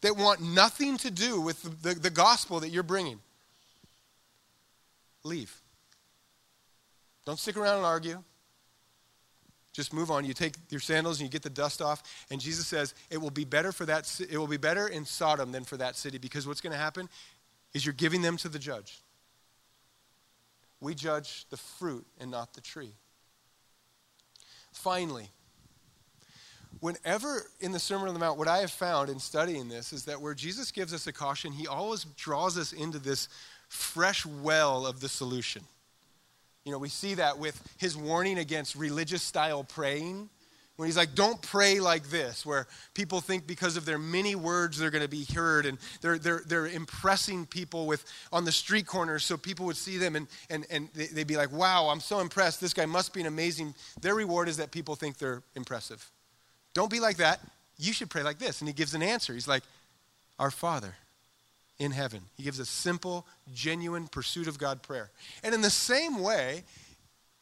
[0.00, 3.18] that want nothing to do with the, the, the gospel that you're bringing,
[5.28, 5.60] leave.
[7.24, 8.22] Don't stick around and argue.
[9.72, 10.24] Just move on.
[10.24, 12.02] You take your sandals and you get the dust off.
[12.30, 15.52] And Jesus says, it will be better for that it will be better in Sodom
[15.52, 17.08] than for that city because what's going to happen
[17.74, 19.02] is you're giving them to the judge.
[20.80, 22.94] We judge the fruit and not the tree.
[24.72, 25.28] Finally,
[26.80, 30.04] whenever in the Sermon on the Mount, what I have found in studying this is
[30.04, 33.28] that where Jesus gives us a caution, he always draws us into this
[33.68, 35.62] fresh well of the solution.
[36.64, 40.28] You know, we see that with his warning against religious style praying.
[40.76, 44.78] When he's like, don't pray like this, where people think because of their many words
[44.78, 48.86] they're going to be heard and they're, they're, they're impressing people with on the street
[48.86, 52.20] corners so people would see them and, and, and they'd be like, wow, I'm so
[52.20, 52.60] impressed.
[52.60, 53.74] This guy must be an amazing.
[54.02, 56.08] Their reward is that people think they're impressive.
[56.74, 57.40] Don't be like that.
[57.76, 58.60] You should pray like this.
[58.60, 59.32] And he gives an answer.
[59.32, 59.64] He's like,
[60.38, 60.94] Our Father
[61.78, 62.20] in heaven.
[62.36, 65.10] He gives a simple, genuine pursuit of God prayer.
[65.42, 66.64] And in the same way,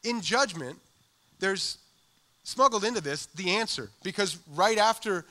[0.03, 0.77] in judgment,
[1.39, 1.77] there's
[2.43, 3.89] smuggled into this the answer.
[4.03, 5.25] Because right after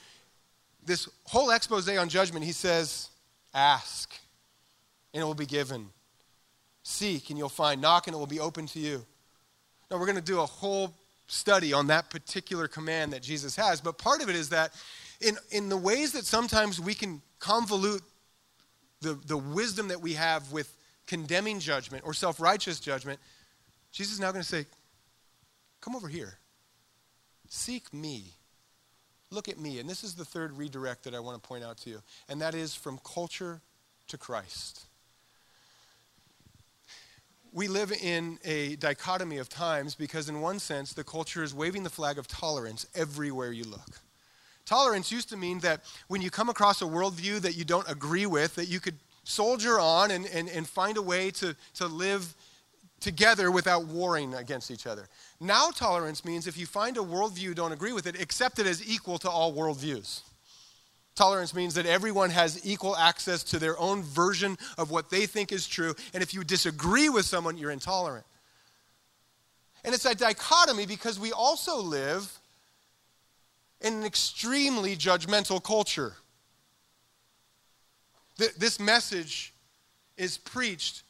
[0.85, 3.09] this whole expose on judgment, he says,
[3.55, 4.15] Ask,
[5.15, 5.89] and it will be given.
[6.83, 7.81] Seek, and you'll find.
[7.81, 9.05] Knock, and it will be open to you.
[9.91, 10.93] Now, we're going to do a whole
[11.27, 14.73] study on that particular command that Jesus has, but part of it is that
[15.21, 18.03] in, in the ways that sometimes we can convolute
[19.01, 20.77] the, the wisdom that we have with
[21.07, 23.21] condemning judgment or self righteous judgment,
[23.93, 24.67] Jesus is now going to say,
[25.81, 26.39] Come over here.
[27.49, 28.25] Seek me.
[29.31, 29.79] Look at me.
[29.79, 32.41] And this is the third redirect that I want to point out to you, and
[32.41, 33.61] that is from culture
[34.09, 34.87] to Christ.
[37.53, 41.85] We live in a dichotomy of times because, in one sense, the culture is waving
[41.85, 44.01] the flag of tolerance everywhere you look.
[44.67, 48.27] Tolerance used to mean that when you come across a worldview that you don't agree
[48.27, 52.35] with, that you could soldier on and, and, and find a way to, to live
[53.01, 55.07] together without warring against each other.
[55.41, 58.67] Now, tolerance means if you find a worldview you don't agree with it, accept it
[58.67, 60.23] as equal to all worldviews.
[61.15, 65.53] Tolerance means that everyone has equal access to their own version of what they think
[65.53, 68.27] is true, and if you disagree with someone, you're intolerant.
[69.85, 72.39] And it's a dichotomy because we also live
[73.81, 76.15] in an extremely judgmental culture.
[78.37, 79.55] This message
[80.17, 81.03] is preached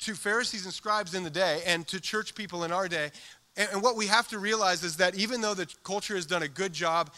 [0.00, 3.10] to Pharisees and scribes in the day and to church people in our day.
[3.56, 6.48] And what we have to realize is that even though the culture has done a
[6.48, 7.10] good job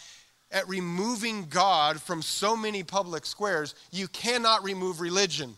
[0.51, 5.55] at removing God from so many public squares, you cannot remove religion.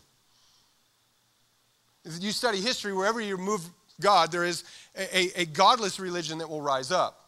[2.19, 3.61] You study history, wherever you remove
[4.01, 4.65] God, there is
[4.95, 7.22] a, a, a godless religion that will rise up.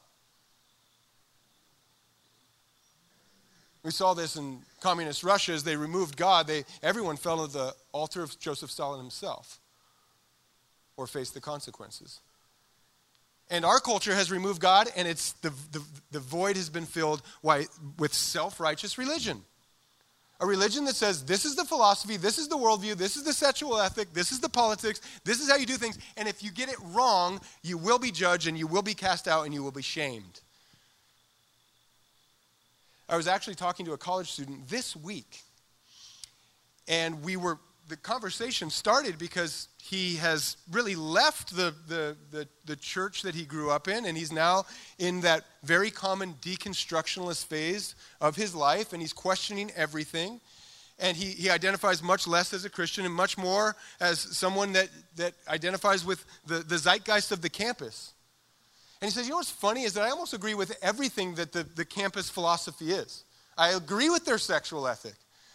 [3.85, 7.71] We saw this in communist Russia as they removed God, they, everyone fell at the
[7.91, 9.59] altar of Joseph Stalin himself
[10.97, 12.19] or faced the consequences.
[13.51, 17.21] And our culture has removed God, and it's the, the, the void has been filled
[17.43, 19.43] with self righteous religion.
[20.39, 23.33] A religion that says this is the philosophy, this is the worldview, this is the
[23.33, 26.49] sexual ethic, this is the politics, this is how you do things, and if you
[26.51, 29.61] get it wrong, you will be judged and you will be cast out and you
[29.61, 30.41] will be shamed.
[33.07, 35.43] I was actually talking to a college student this week,
[36.87, 42.75] and we were the conversation started because he has really left the, the, the, the,
[42.75, 44.65] church that he grew up in, and he's now
[44.97, 50.41] in that very common deconstructionalist phase of his life, and he's questioning everything.
[50.97, 54.89] And he, he identifies much less as a Christian and much more as someone that,
[55.17, 58.13] that identifies with the, the zeitgeist of the campus.
[59.05, 61.51] And he says, You know what's funny is that I almost agree with everything that
[61.51, 63.23] the, the campus philosophy is.
[63.55, 65.13] I agree with their sexual ethic.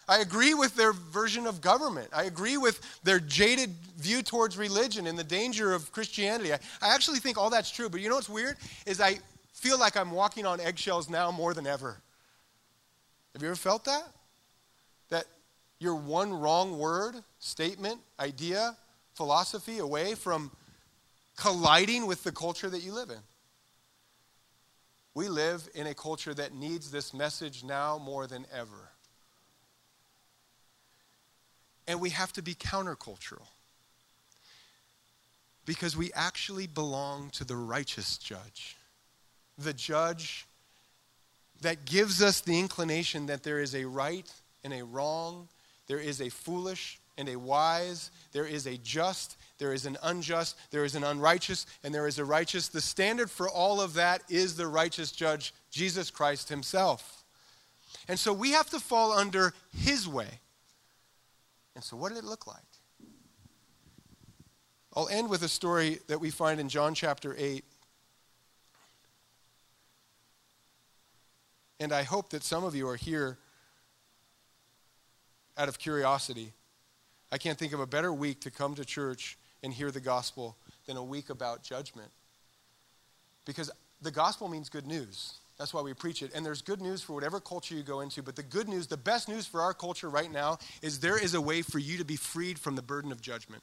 [0.09, 2.11] I agree with their version of government.
[2.13, 6.53] I agree with their jaded view towards religion and the danger of Christianity.
[6.53, 7.89] I, I actually think all that's true.
[7.89, 8.57] But you know what's weird?
[8.87, 9.19] Is I
[9.53, 11.97] feel like I'm walking on eggshells now more than ever.
[13.33, 14.07] Have you ever felt that?
[15.09, 15.25] That
[15.81, 18.77] you're one wrong word, statement, idea,
[19.15, 20.53] philosophy away from
[21.37, 23.19] colliding with the culture that you live in.
[25.15, 28.91] We live in a culture that needs this message now more than ever.
[31.87, 33.49] And we have to be countercultural
[35.67, 38.77] because we actually belong to the righteous judge,
[39.59, 40.47] the judge
[41.61, 44.33] that gives us the inclination that there is a right
[44.65, 45.49] and a wrong,
[45.87, 50.57] there is a foolish and a wise, there is a just there is an unjust,
[50.71, 52.69] there is an unrighteous, and there is a righteous.
[52.69, 57.23] The standard for all of that is the righteous judge, Jesus Christ himself.
[58.09, 60.41] And so we have to fall under his way.
[61.75, 62.57] And so, what did it look like?
[64.97, 67.63] I'll end with a story that we find in John chapter 8.
[71.79, 73.37] And I hope that some of you are here
[75.59, 76.55] out of curiosity.
[77.31, 80.57] I can't think of a better week to come to church and hear the gospel
[80.87, 82.11] than a week about judgment.
[83.45, 83.71] Because
[84.03, 85.35] the gospel means good news.
[85.59, 86.33] That's why we preach it.
[86.35, 88.23] And there's good news for whatever culture you go into.
[88.23, 91.35] But the good news, the best news for our culture right now, is there is
[91.35, 93.63] a way for you to be freed from the burden of judgment.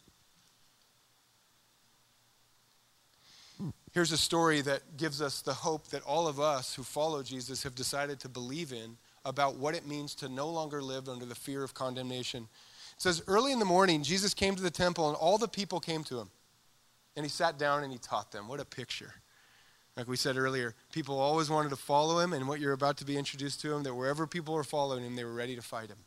[3.93, 7.63] Here's a story that gives us the hope that all of us who follow Jesus
[7.63, 11.33] have decided to believe in about what it means to no longer live under the
[11.33, 12.47] fear of condemnation.
[12.97, 15.79] It says, Early in the morning, Jesus came to the temple, and all the people
[15.79, 16.29] came to him.
[17.15, 18.47] And he sat down and he taught them.
[18.47, 19.13] What a picture.
[19.95, 23.05] Like we said earlier, people always wanted to follow him, and what you're about to
[23.05, 25.89] be introduced to him, that wherever people were following him, they were ready to fight
[25.89, 25.97] him.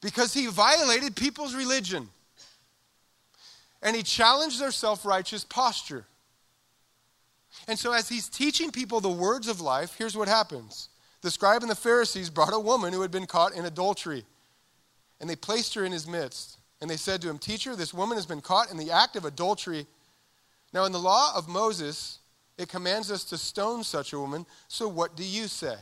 [0.00, 2.08] Because he violated people's religion.
[3.82, 6.06] And he challenged their self righteous posture.
[7.68, 10.88] And so, as he's teaching people the words of life, here's what happens
[11.20, 14.24] the scribe and the Pharisees brought a woman who had been caught in adultery,
[15.24, 16.58] and they placed her in his midst.
[16.82, 19.24] And they said to him, Teacher, this woman has been caught in the act of
[19.24, 19.86] adultery.
[20.74, 22.18] Now, in the law of Moses,
[22.58, 24.44] it commands us to stone such a woman.
[24.68, 25.76] So, what do you say?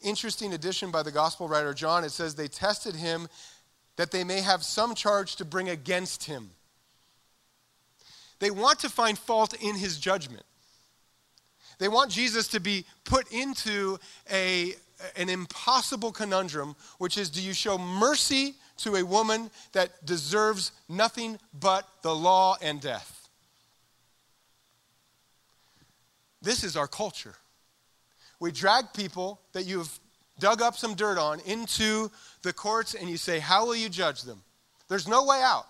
[0.00, 2.04] Interesting addition by the gospel writer John.
[2.04, 3.28] It says they tested him
[3.96, 6.52] that they may have some charge to bring against him.
[8.38, 10.46] They want to find fault in his judgment.
[11.78, 13.98] They want Jesus to be put into
[14.32, 14.72] a,
[15.16, 21.38] an impossible conundrum, which is do you show mercy to a woman that deserves nothing
[21.58, 23.28] but the law and death?
[26.42, 27.34] This is our culture.
[28.38, 29.98] We drag people that you've
[30.38, 32.10] dug up some dirt on into
[32.42, 34.42] the courts and you say, How will you judge them?
[34.88, 35.66] There's no way out.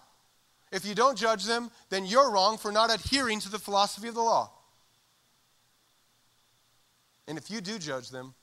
[0.72, 4.14] If you don't judge them, then you're wrong for not adhering to the philosophy of
[4.14, 4.50] the law.
[7.28, 8.34] And if you do judge them,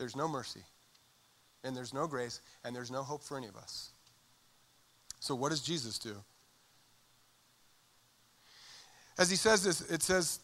[0.00, 0.62] there's no mercy,
[1.62, 3.90] and there's no grace, and there's no hope for any of us.
[5.20, 6.16] So, what does Jesus do?
[9.18, 10.40] As he says this, it says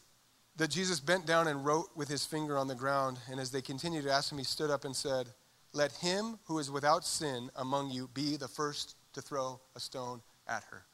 [0.56, 3.62] that Jesus bent down and wrote with his finger on the ground, and as they
[3.62, 5.28] continued to ask him, he stood up and said,
[5.72, 10.20] Let him who is without sin among you be the first to throw a stone
[10.46, 10.84] at her.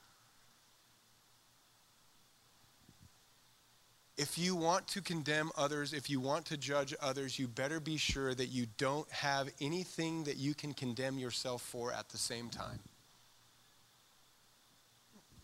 [4.18, 7.96] If you want to condemn others, if you want to judge others, you better be
[7.96, 12.50] sure that you don't have anything that you can condemn yourself for at the same
[12.50, 12.78] time.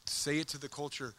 [0.04, 1.14] Say it to the culture.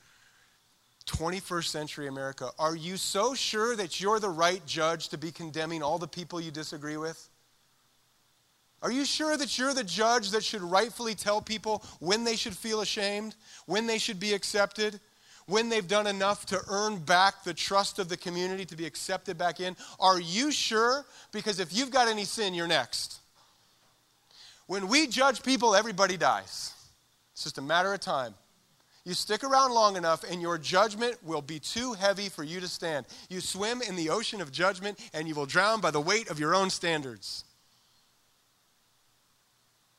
[1.08, 5.82] 21st century America, are you so sure that you're the right judge to be condemning
[5.82, 7.30] all the people you disagree with?
[8.82, 12.56] Are you sure that you're the judge that should rightfully tell people when they should
[12.56, 13.36] feel ashamed,
[13.66, 15.00] when they should be accepted,
[15.50, 19.38] when they've done enough to earn back the trust of the community to be accepted
[19.38, 19.76] back in?
[20.00, 21.06] Are you sure?
[21.32, 23.20] Because if you've got any sin, you're next.
[24.68, 26.74] When we judge people, everybody dies.
[27.34, 28.36] It's just a matter of time.
[29.06, 32.68] You stick around long enough, and your judgment will be too heavy for you to
[32.68, 33.08] stand.
[33.30, 36.39] You swim in the ocean of judgment, and you will drown by the weight of
[36.39, 37.43] your own standards.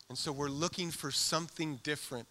[0.08, 2.28] And so we're looking for something different.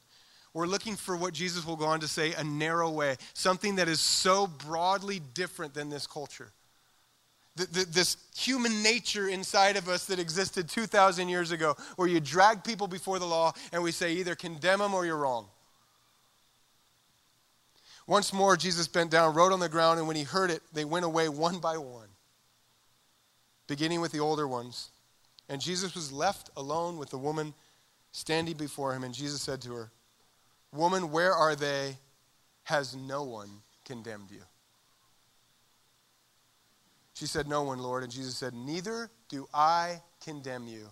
[0.54, 3.88] We're looking for what Jesus will go on to say a narrow way, something that
[3.88, 6.52] is so broadly different than this culture.
[7.56, 12.20] The, the, this human nature inside of us that existed 2,000 years ago, where you
[12.20, 15.48] drag people before the law and we say either condemn them or you're wrong.
[18.08, 20.84] Once more, Jesus bent down, wrote on the ground, and when he heard it, they
[20.84, 22.08] went away one by one,
[23.68, 24.90] beginning with the older ones.
[25.48, 27.54] And Jesus was left alone with the woman
[28.12, 29.92] standing before him, and Jesus said to her,
[30.72, 31.98] Woman, where are they?
[32.64, 33.50] Has no one
[33.86, 34.42] condemned you?
[37.16, 38.04] She said, No one, Lord.
[38.04, 40.88] And Jesus said, Neither do I condemn you.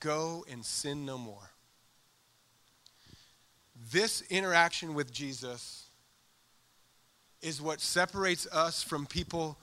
[0.00, 1.50] Go and sin no more.
[3.92, 5.86] This interaction with Jesus
[7.40, 9.58] is what separates us from people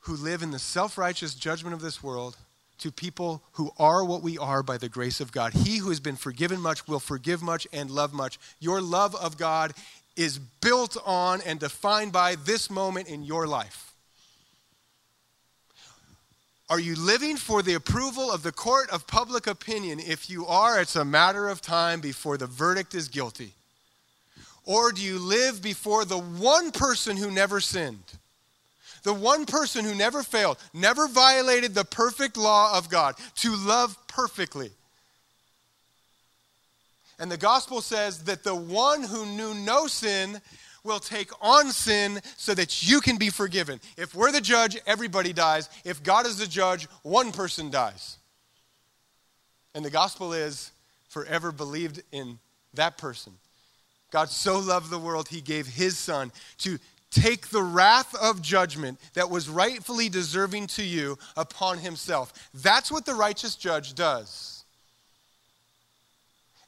[0.00, 2.36] who live in the self righteous judgment of this world
[2.78, 5.52] to people who are what we are by the grace of God.
[5.52, 8.38] He who has been forgiven much will forgive much and love much.
[8.60, 9.72] Your love of God
[10.16, 13.92] is built on and defined by this moment in your life.
[16.70, 20.00] Are you living for the approval of the court of public opinion?
[20.00, 23.52] If you are, it's a matter of time before the verdict is guilty.
[24.64, 28.02] Or do you live before the one person who never sinned?
[29.04, 33.96] The one person who never failed, never violated the perfect law of God, to love
[34.08, 34.70] perfectly.
[37.18, 40.40] And the gospel says that the one who knew no sin
[40.82, 43.80] will take on sin so that you can be forgiven.
[43.96, 45.68] If we're the judge, everybody dies.
[45.84, 48.18] If God is the judge, one person dies.
[49.74, 50.72] And the gospel is
[51.08, 52.38] forever believed in
[52.74, 53.34] that person.
[54.10, 56.78] God so loved the world, he gave his son to
[57.14, 62.32] take the wrath of judgment that was rightfully deserving to you upon himself.
[62.52, 64.64] That's what the righteous judge does.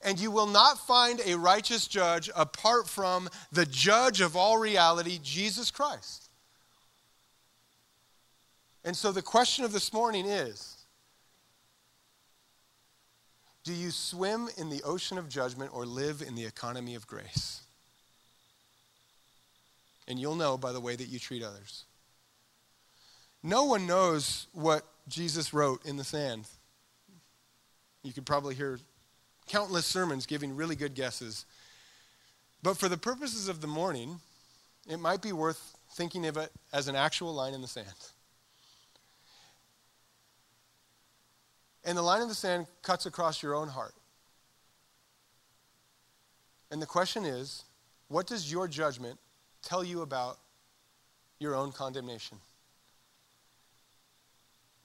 [0.02, 5.18] And you will not find a righteous judge apart from the judge of all reality,
[5.20, 6.30] Jesus Christ.
[8.84, 10.76] And so the question of this morning is
[13.64, 17.65] Do you swim in the ocean of judgment or live in the economy of grace?
[20.08, 21.84] And you'll know by the way that you treat others.
[23.42, 26.46] No one knows what Jesus wrote in the sand.
[28.02, 28.78] You could probably hear
[29.46, 31.44] countless sermons giving really good guesses.
[32.62, 34.20] But for the purposes of the morning,
[34.88, 37.86] it might be worth thinking of it as an actual line in the sand.
[41.84, 43.94] And the line in the sand cuts across your own heart.
[46.70, 47.62] And the question is
[48.08, 49.18] what does your judgment
[49.66, 50.38] tell you about
[51.38, 52.38] your own condemnation.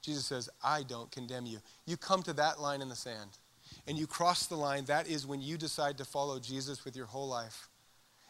[0.01, 1.59] Jesus says, I don't condemn you.
[1.85, 3.37] You come to that line in the sand
[3.87, 4.85] and you cross the line.
[4.85, 7.69] That is when you decide to follow Jesus with your whole life.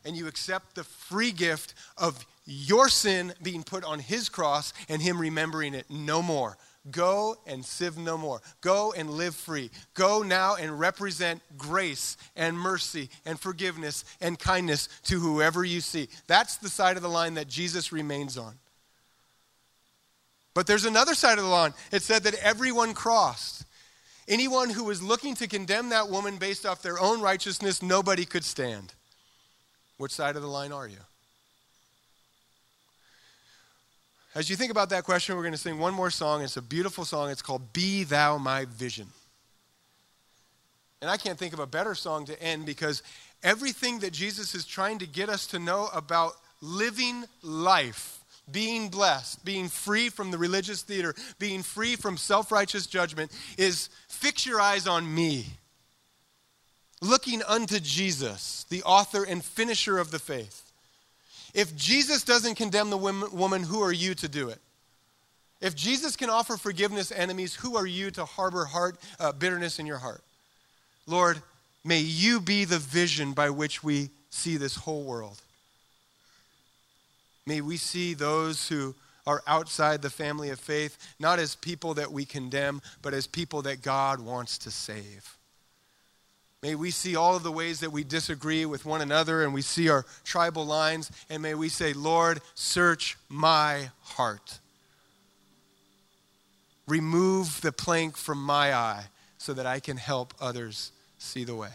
[0.04, 5.02] And you accept the free gift of your sin being put on his cross and
[5.02, 6.58] him remembering it no more.
[6.90, 8.42] Go and sieve no more.
[8.62, 9.70] Go and live free.
[9.94, 16.10] Go now and represent grace and mercy and forgiveness and kindness to whoever you see.
[16.26, 18.56] That's the side of the line that Jesus remains on.
[20.56, 21.74] But there's another side of the line.
[21.92, 23.64] It said that everyone crossed.
[24.28, 28.44] Anyone who was looking to condemn that woman based off their own righteousness, nobody could
[28.44, 28.94] stand.
[29.98, 30.98] Which side of the line are you?
[34.34, 36.42] As you think about that question, we're going to sing one more song.
[36.42, 37.30] It's a beautiful song.
[37.30, 39.08] It's called Be Thou My Vision.
[41.02, 43.04] And I can't think of a better song to end because
[43.44, 48.20] everything that Jesus is trying to get us to know about living life,
[48.50, 53.90] being blessed, being free from the religious theater, being free from self righteous judgment is
[54.08, 55.46] fix your eyes on me.
[57.02, 60.71] Looking unto Jesus, the author and finisher of the faith.
[61.54, 64.60] If Jesus doesn't condemn the woman, who are you to do it?
[65.60, 69.86] If Jesus can offer forgiveness enemies, who are you to harbor heart uh, bitterness in
[69.86, 70.22] your heart?
[71.06, 71.42] Lord,
[71.84, 75.40] may you be the vision by which we see this whole world.
[77.46, 78.96] May we see those who
[79.28, 83.62] are outside the family of faith not as people that we condemn, but as people
[83.64, 85.38] that God wants to save.
[86.62, 89.64] May we see all of the ways that we disagree with one another and we
[89.64, 94.60] see our tribal lines, and may we say, Lord, search my heart.
[96.88, 99.06] Remove the plank from my eye
[99.40, 101.72] so that I can help others see the way.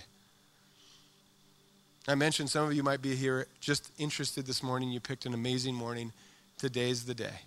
[2.07, 4.91] I mentioned some of you might be here just interested this morning.
[4.91, 6.13] You picked an amazing morning.
[6.59, 7.41] Today's the day.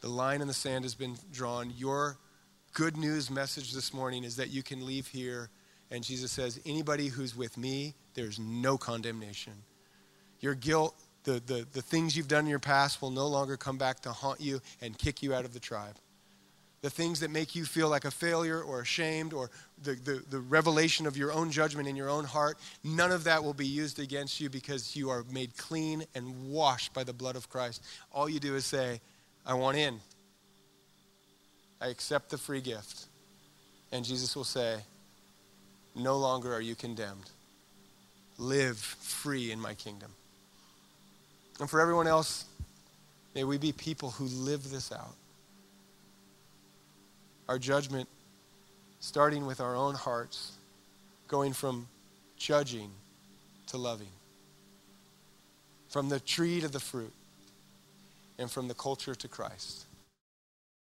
[0.00, 1.72] The line in the sand has been drawn.
[1.76, 2.16] Your
[2.74, 5.50] good news message this morning is that you can leave here
[5.90, 9.54] and Jesus says, anybody who's with me, there's no condemnation.
[10.40, 13.78] Your guilt, the, the, the things you've done in your past will no longer come
[13.78, 15.96] back to haunt you and kick you out of the tribe.
[16.80, 19.50] The things that make you feel like a failure or ashamed or
[19.82, 23.42] the, the, the revelation of your own judgment in your own heart, none of that
[23.42, 27.34] will be used against you because you are made clean and washed by the blood
[27.34, 27.82] of Christ.
[28.12, 29.00] All you do is say,
[29.44, 29.98] I want in.
[31.80, 33.06] I accept the free gift.
[33.90, 34.76] And Jesus will say,
[35.98, 37.30] no longer are you condemned.
[38.38, 40.10] Live free in my kingdom.
[41.60, 42.44] And for everyone else,
[43.34, 45.14] may we be people who live this out.
[47.48, 48.08] Our judgment,
[49.00, 50.52] starting with our own hearts,
[51.26, 51.88] going from
[52.36, 52.90] judging
[53.68, 54.08] to loving,
[55.88, 57.12] from the tree to the fruit,
[58.38, 59.84] and from the culture to Christ.